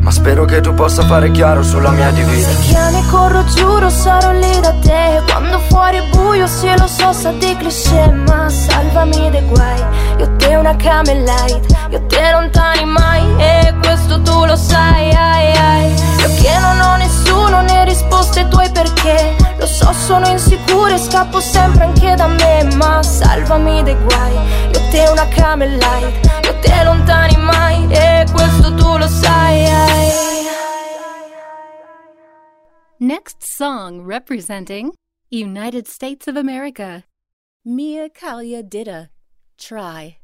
[0.03, 3.89] Ma spero che tu possa fare chiaro sulla mia di vita Se chiami corro giuro
[3.89, 5.23] sarò lì da te.
[5.31, 9.81] Quando fuori è buio sì lo so sa di cliché Ma salvami dai guai.
[10.19, 15.57] Io te una camel light Io te lontani mai E questo tu lo sai ai,
[15.57, 15.91] ai.
[16.19, 19.37] Io che non ho nessuno né risposte ai tuoi perché.
[19.59, 24.35] Lo so sono insicura e scappo sempre anche da me Ma salvami dai guai.
[24.73, 30.10] Io te una camel light Io te lontani mai E questo tu lo sai ai.
[32.98, 34.93] Next song representing
[35.28, 37.05] United States of America.
[37.64, 39.10] Mia Kylia Ditta.
[39.59, 40.18] Try.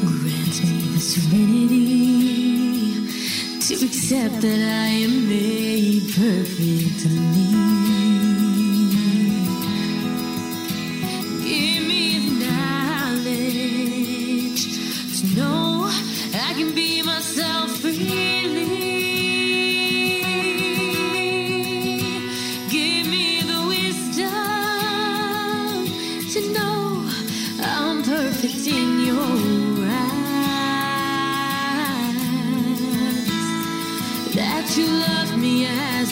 [0.00, 2.23] Grant me the serenity
[3.68, 7.54] to accept that I am made perfectly.
[7.54, 7.63] Give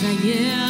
[0.05, 0.62] I am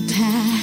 [0.00, 0.59] the past.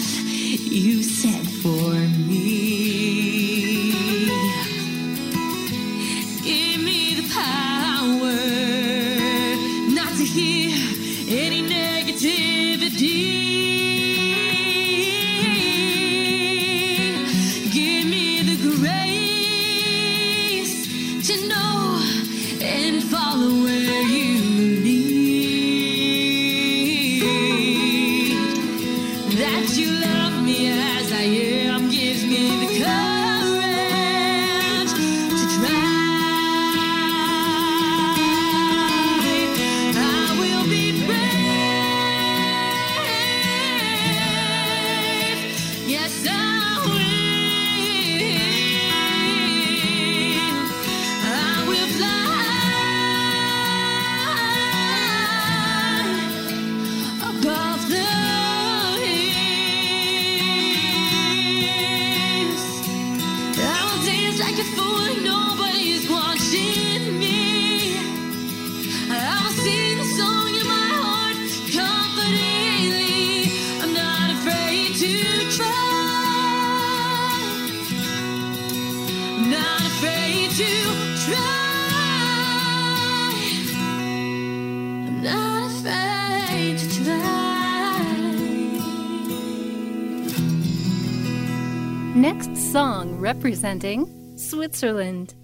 [93.27, 95.35] Representing Switzerland,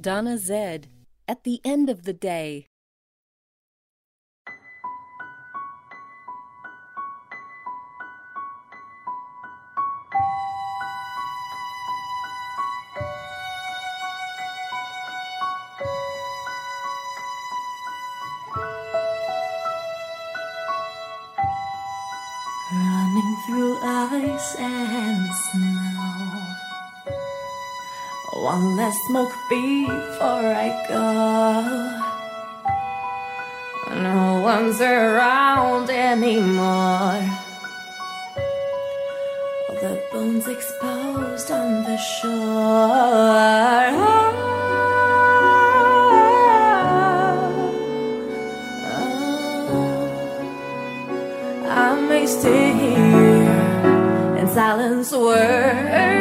[0.00, 0.88] Donna Zed.
[1.28, 2.67] At the end of the day,
[29.06, 31.02] smoke before I go.
[34.02, 37.22] No one's around anymore.
[39.68, 42.32] All the bones exposed on the shore.
[44.00, 44.32] Oh.
[48.92, 49.08] oh,
[49.72, 51.68] oh.
[51.68, 55.12] I may stay here in silence.
[55.12, 56.17] Word.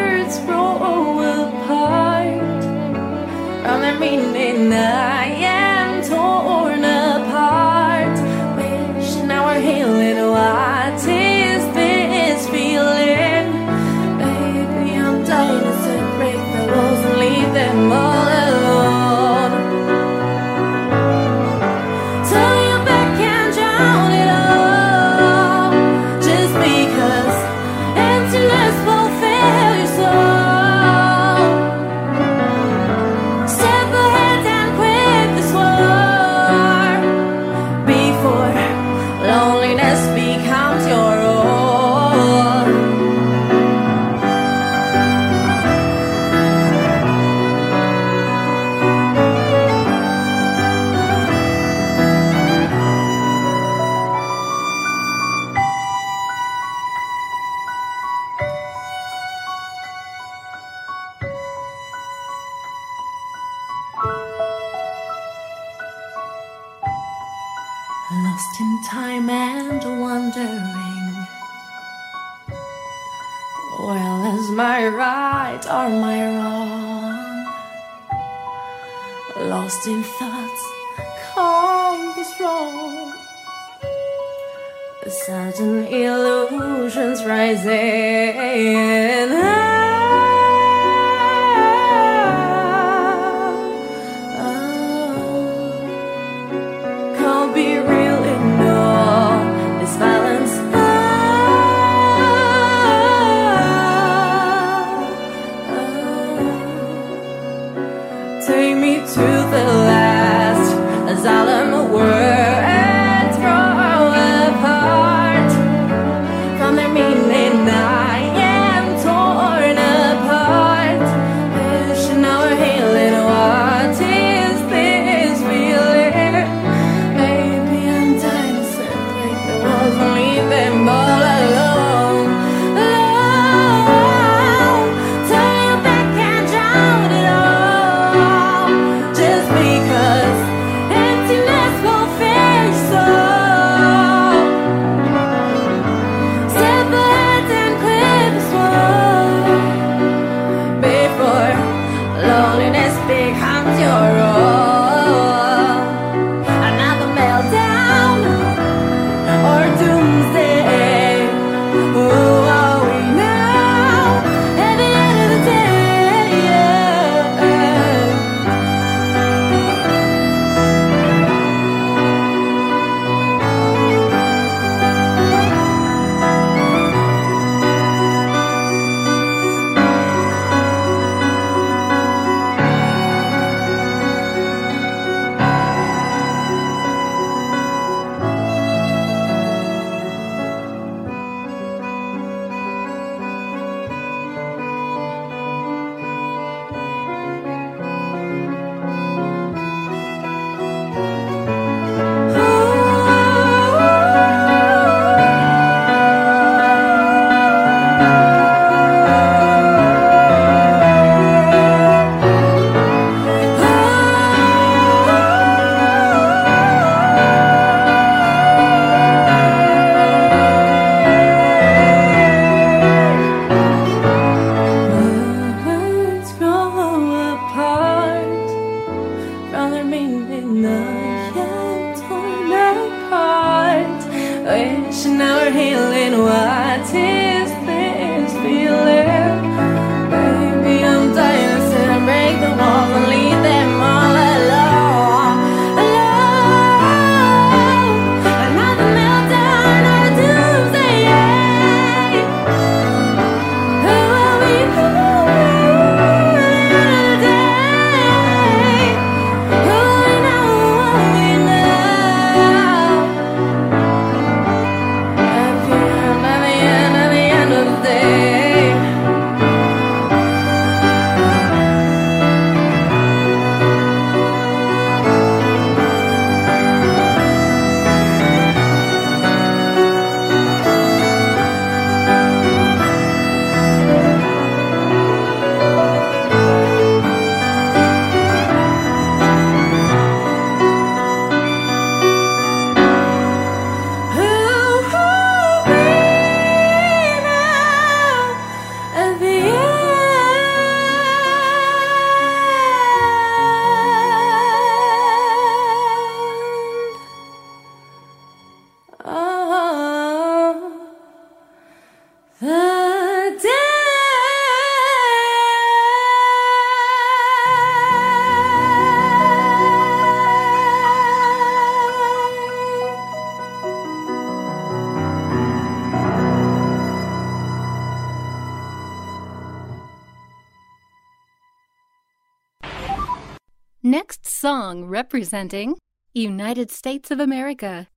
[335.07, 335.77] representing
[336.13, 337.88] United States of America,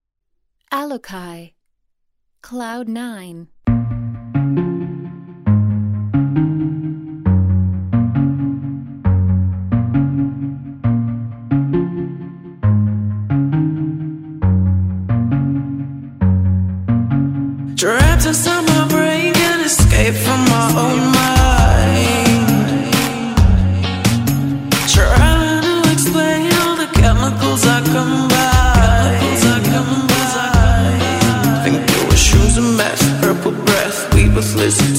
[0.73, 1.55] Allocai,
[2.41, 3.49] Cloud 9.
[17.77, 21.40] Trapped inside my brain, can't escape from my own mind.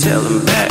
[0.01, 0.70] tell him back.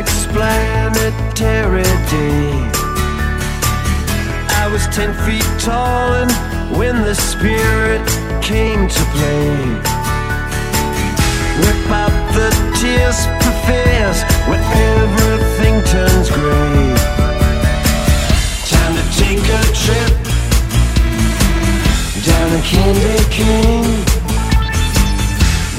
[0.00, 1.84] explanatory.
[4.62, 6.32] I was ten feet tall, and
[6.78, 8.06] when the spirit
[8.40, 9.50] came to play,
[11.60, 12.48] whip out the
[12.80, 14.18] tears, for fears
[14.48, 14.60] when
[14.96, 16.96] everything turns gray.
[18.72, 20.12] Time to take a trip
[22.24, 23.96] down a candy cane.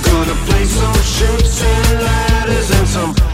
[0.06, 3.31] Gonna play some shoots and ladders and some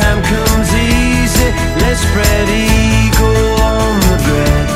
[0.00, 1.48] time comes easy,
[1.82, 4.66] let's spread eagle on the bed.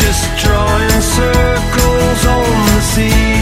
[0.00, 3.41] Just drawing circles on the sea.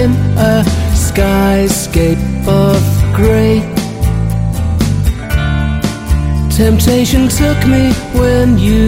[0.00, 0.10] in
[0.52, 0.64] a
[1.06, 2.80] skyscape of
[3.14, 3.60] grey.
[6.50, 8.84] Temptation took me when you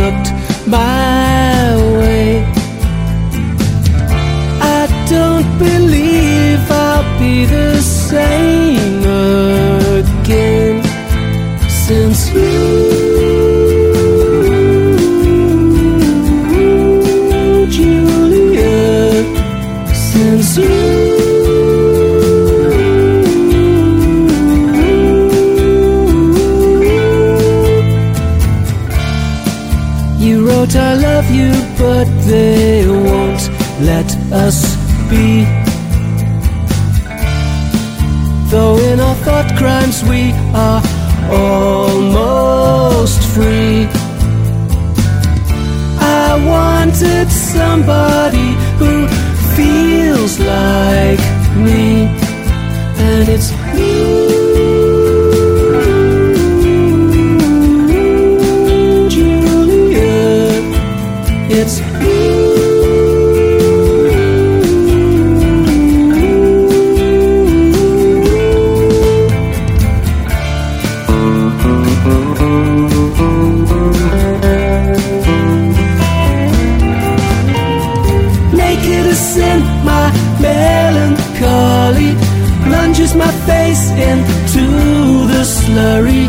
[0.00, 0.28] looked
[0.66, 2.44] my way.
[4.78, 8.43] I don't believe I'll be the same.
[34.34, 34.63] a
[85.64, 86.24] slurry.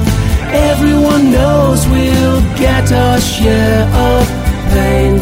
[0.71, 4.23] Everyone knows we'll get our share of
[4.73, 5.13] pain.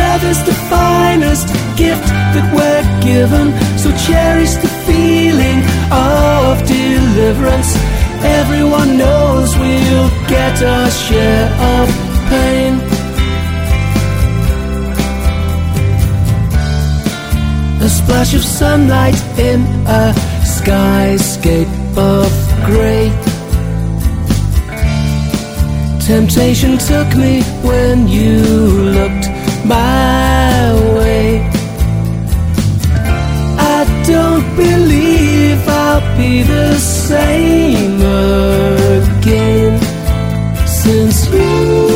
[0.00, 3.46] Love is the finest gift that we're given,
[3.82, 5.60] so cherish the feeling
[5.90, 7.70] of deliverance.
[8.40, 11.86] Everyone knows we'll get our share of
[12.32, 12.72] pain.
[17.80, 20.12] A splash of sunlight in a
[20.68, 22.30] skyscape of
[22.66, 23.08] grey.
[26.06, 28.40] Temptation took me when you
[28.98, 29.28] looked
[29.64, 31.40] my way.
[33.76, 38.02] I don't believe I'll be the same
[39.00, 39.80] again
[40.66, 41.87] since you.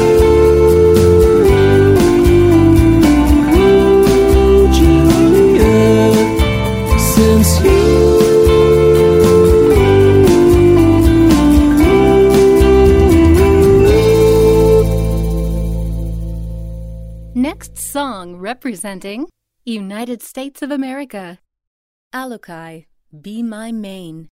[18.53, 19.21] representing
[19.65, 21.39] United States of America.
[22.21, 22.85] Allocai,
[23.27, 24.29] be my main.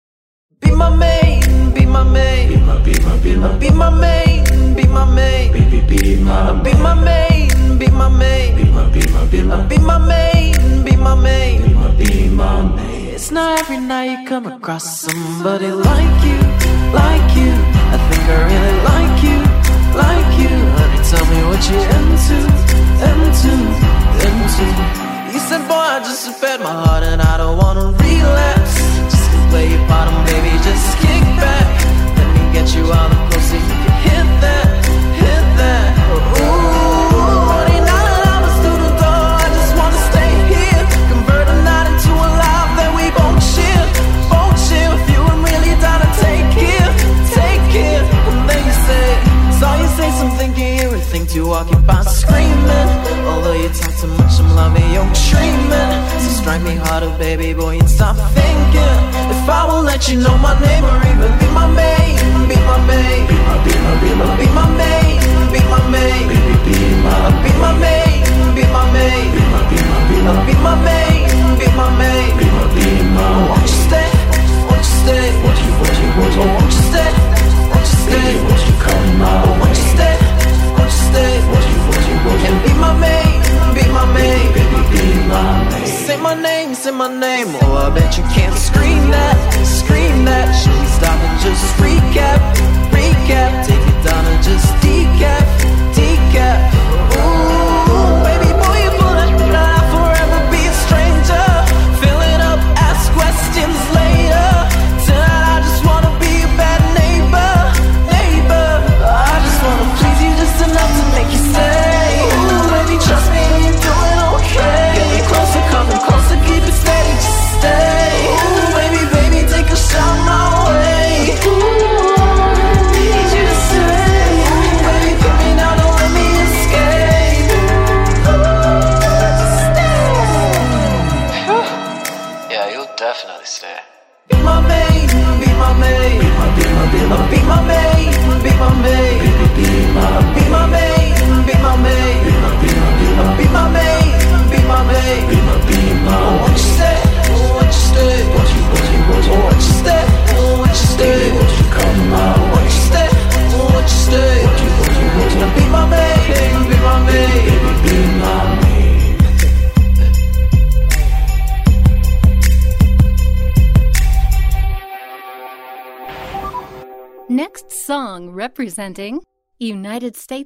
[0.62, 1.43] Be my main,
[1.76, 2.48] be my main.
[2.48, 3.59] Be my, be my, be my.
[3.62, 5.52] Be my main, be my main.
[5.52, 6.62] Be, be, be my.
[6.66, 8.56] Be my main, be my main.
[8.56, 9.56] Be my, be my, be my.
[9.70, 10.55] Be my main,
[10.86, 11.56] be my main.
[11.66, 13.09] Be my, be my main.
[13.16, 16.38] It's not every night you come across somebody like you,
[17.02, 17.52] like you.
[17.94, 18.76] I think I really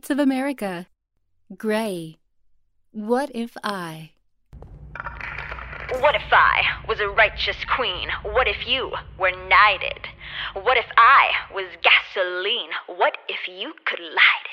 [0.00, 0.86] States of America.
[1.58, 2.16] Greye.
[2.90, 4.12] What if I?
[6.00, 8.08] What if I was a righteous queen?
[8.22, 10.08] What if you were knighted?
[10.54, 12.70] What if I was gasoline?
[12.86, 14.46] What if you could light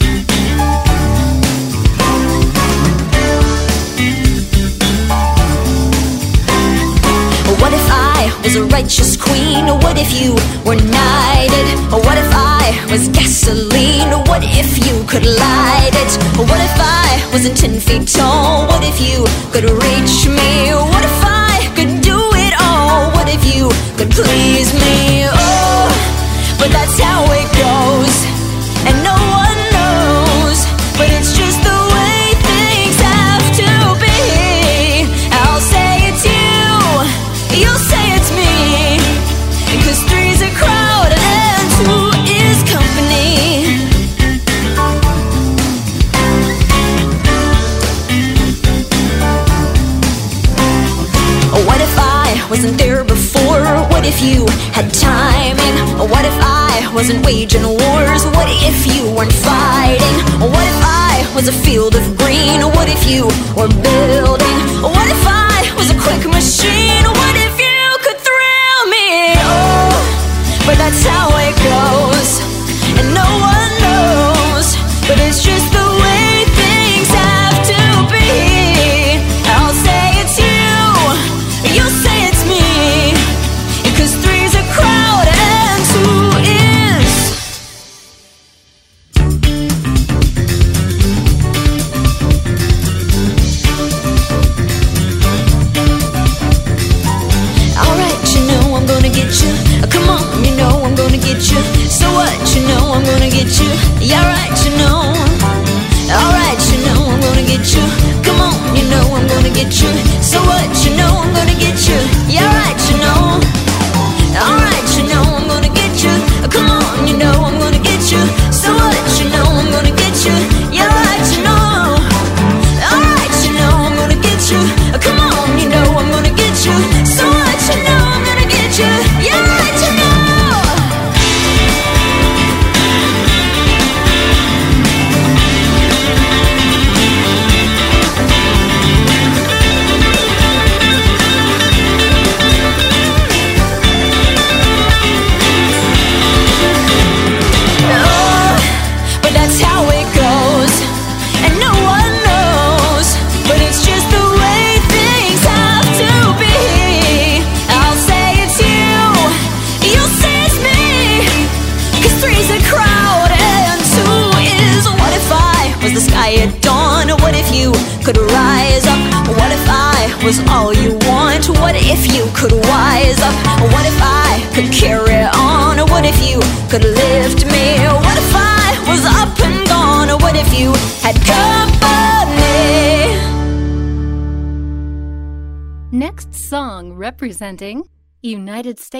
[0.00, 0.05] it?
[8.56, 9.66] A righteous queen?
[9.84, 10.32] What if you
[10.64, 11.68] were knighted?
[11.92, 14.10] What if I was gasoline?
[14.28, 16.12] What if you could light it?
[16.38, 18.66] What if I wasn't ten feet tall?
[18.66, 20.72] What if you could reach me?
[20.72, 23.12] What if I could do it all?
[23.12, 23.68] What if you
[23.98, 25.28] could please me?
[25.28, 25.88] Oh,
[26.58, 28.14] but that's how it goes,
[28.88, 30.58] and no one knows.
[30.96, 31.35] But it's
[53.96, 54.44] What if you
[54.76, 55.74] had timing?
[56.10, 58.26] What if I wasn't waging wars?
[58.26, 60.16] What if you weren't fighting?
[60.38, 62.60] What if I was a field of green?
[62.76, 63.24] What if you
[63.56, 64.58] were building?
[64.82, 66.85] What if I was a quick machine?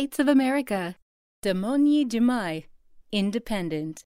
[0.07, 0.95] States of America.
[1.43, 2.67] Damoyee Jamai.
[3.11, 4.05] Independent.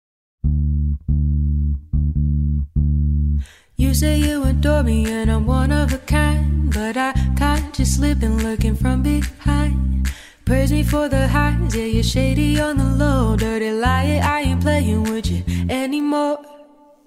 [3.77, 7.85] You say you adore me and I'm one of a kind, but I caught you
[7.85, 10.11] slipping, looking from behind.
[10.47, 14.23] Praise me for the highs, yeah, you're shady on the low, dirty liar.
[14.25, 16.39] I ain't playing with you anymore.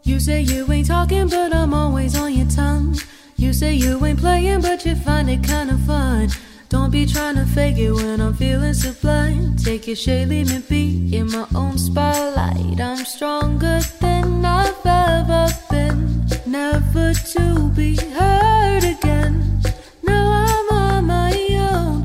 [0.03, 2.95] You say you ain't talking, but I'm always on your tongue.
[3.37, 6.29] You say you ain't playing, but you find it kinda fun.
[6.73, 9.55] Don't be trying to fake it when I'm feeling sublime.
[9.57, 12.81] Take your shade, leave me be in my own spotlight.
[12.81, 16.25] I'm stronger than I've ever been.
[16.47, 19.61] Never to be heard again.
[20.01, 21.31] Now I'm on my
[21.73, 21.95] own,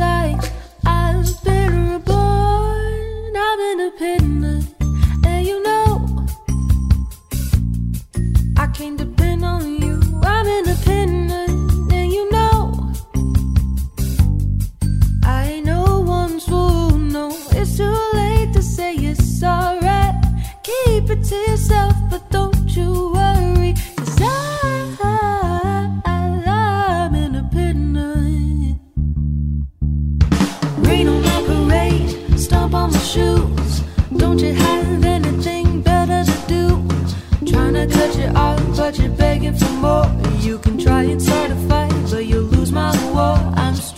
[0.00, 0.42] like
[0.84, 3.32] I've been reborn.
[3.46, 4.64] I'm independent,
[5.24, 6.26] and you know
[8.56, 10.00] I can't depend on you.
[10.24, 11.17] I'm independent,
[21.28, 23.74] to yourself, but don't you worry,
[24.16, 24.88] I'm.
[30.88, 33.82] Rain on my parade, stomp on my shoes.
[34.16, 36.64] Don't you have anything better to do?
[37.46, 39.10] To cut you off, but you're
[39.52, 40.06] for more.
[40.40, 43.36] You can try and start a fight, but you'll lose my war.
[43.54, 43.97] I'm strong.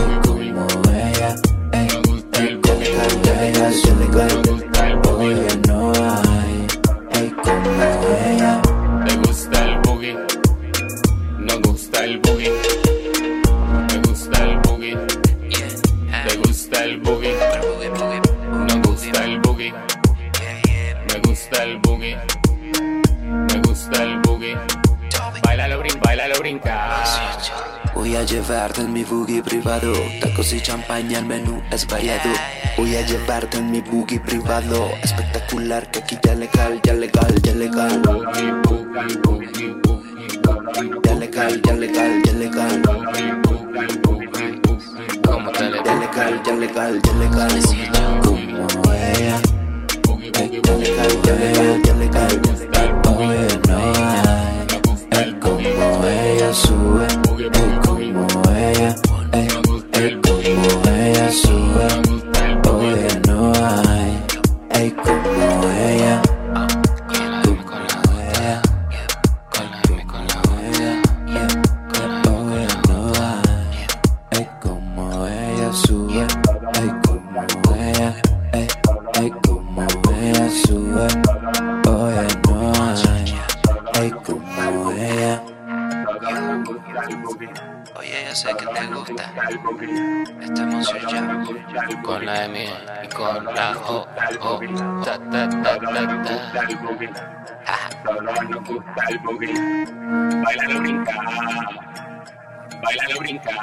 [31.01, 32.29] España el menú es variado.
[32.77, 34.91] Voy a llevarte en mi buggy privado.
[35.01, 38.01] Espectacular, que aquí ya legal, ya legal, ya legal.
[41.03, 42.81] Ya legal, ya legal, ya legal.
[45.83, 47.61] Ya legal, ya legal, ya legal.
[47.61, 48.00] Ya legal.
[98.51, 99.53] no gusta el boogie.
[102.81, 103.53] Brinca, brinca.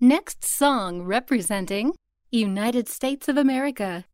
[0.00, 1.92] Next song representing
[2.30, 4.06] United States of America,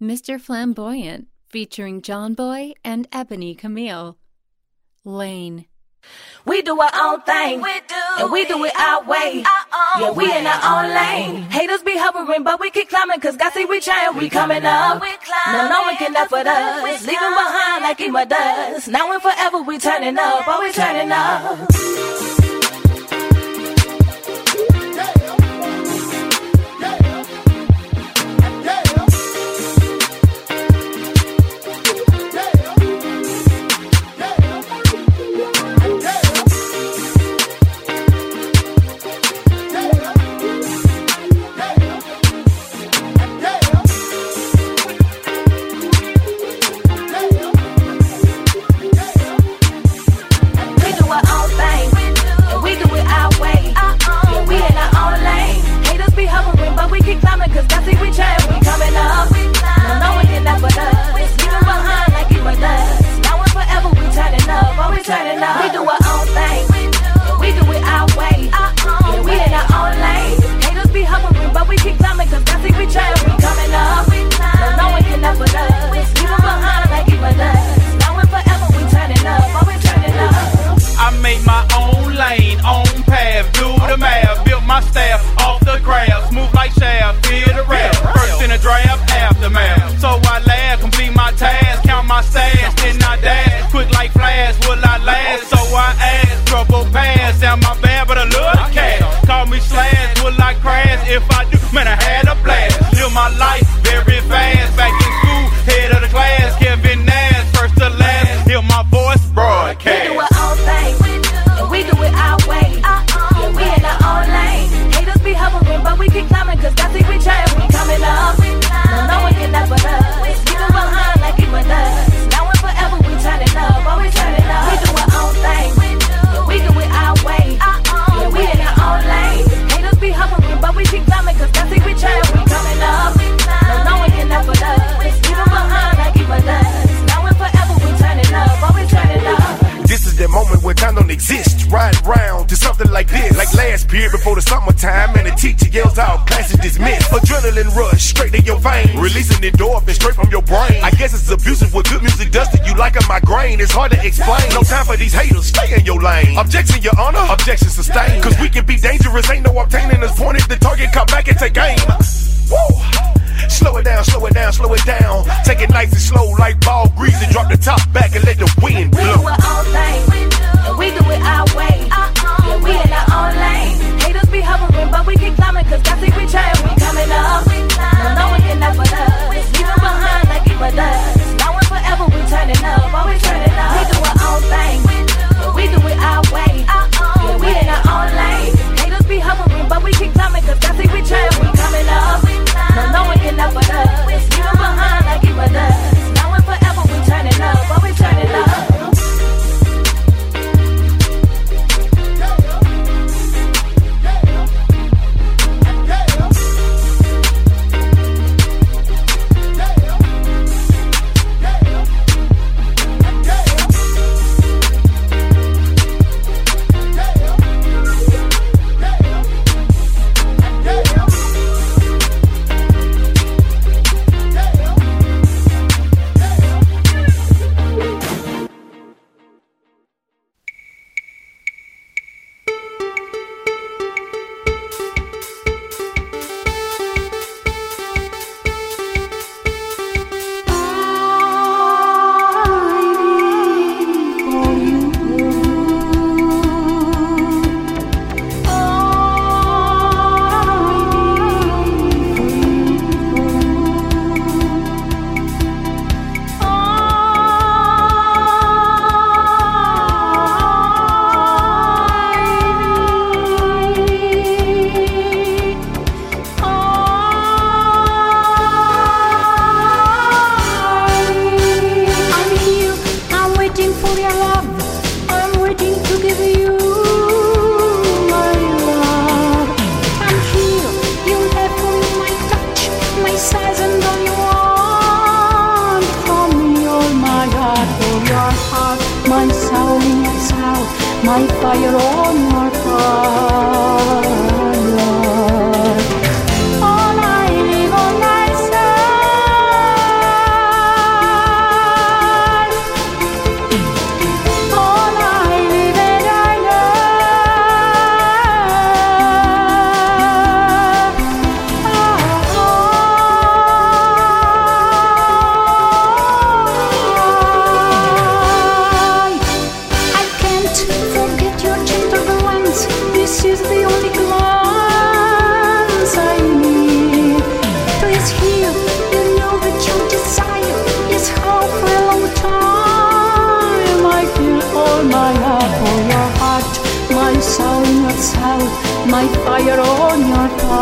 [0.00, 0.40] Mr.
[0.40, 4.16] Flamboyant featuring Johnboy and Ebony Camille.
[5.04, 5.66] Lane.
[6.44, 9.42] We do our own thing, we do and we do it our way.
[9.44, 10.38] Our yeah, we way.
[10.38, 11.42] in our own lane.
[11.50, 14.64] Haters be hovering, but we keep climbing, cause God say we trying, we, we coming
[14.64, 15.00] up.
[15.02, 15.08] We
[15.52, 17.00] no, no one can up with us.
[17.02, 18.86] Leaving behind like Ema does.
[18.86, 22.45] Now and forever, we turning up, always turning up.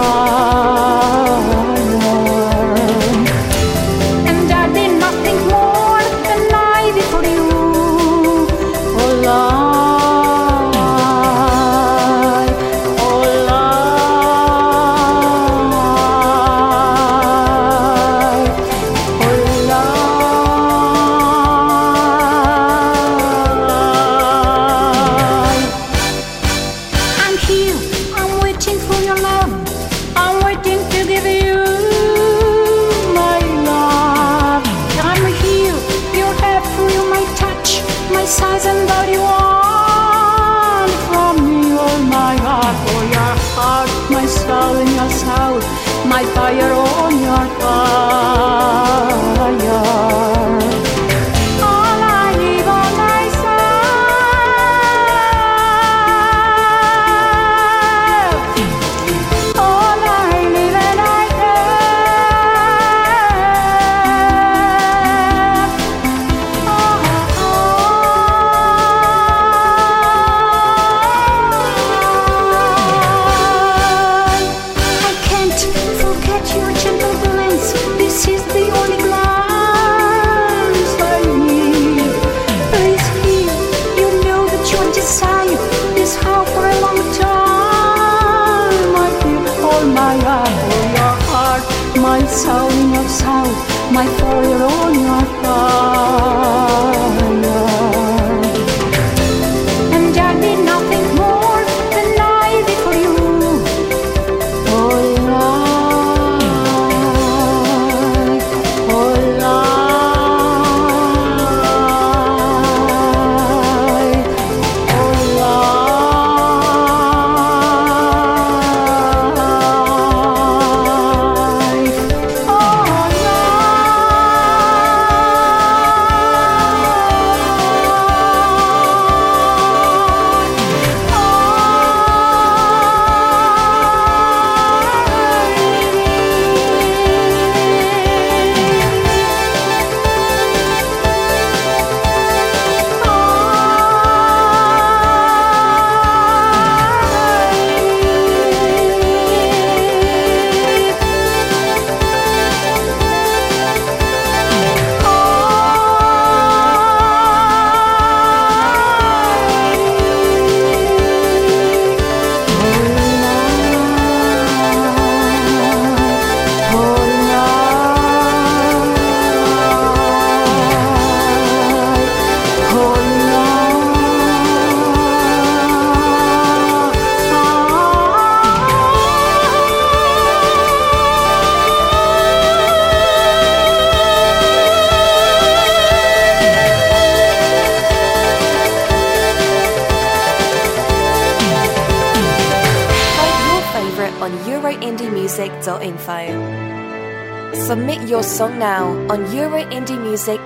[0.05, 0.64] 啊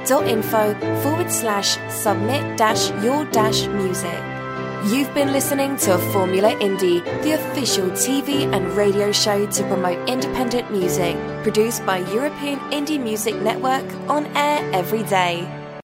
[0.09, 4.19] euroindiemusic.info forward slash submit dash your dash music.
[4.87, 10.71] You've been listening to Formula Indie, the official TV and radio show to promote independent
[10.71, 15.58] music, produced by European Indie Music Network on air every day.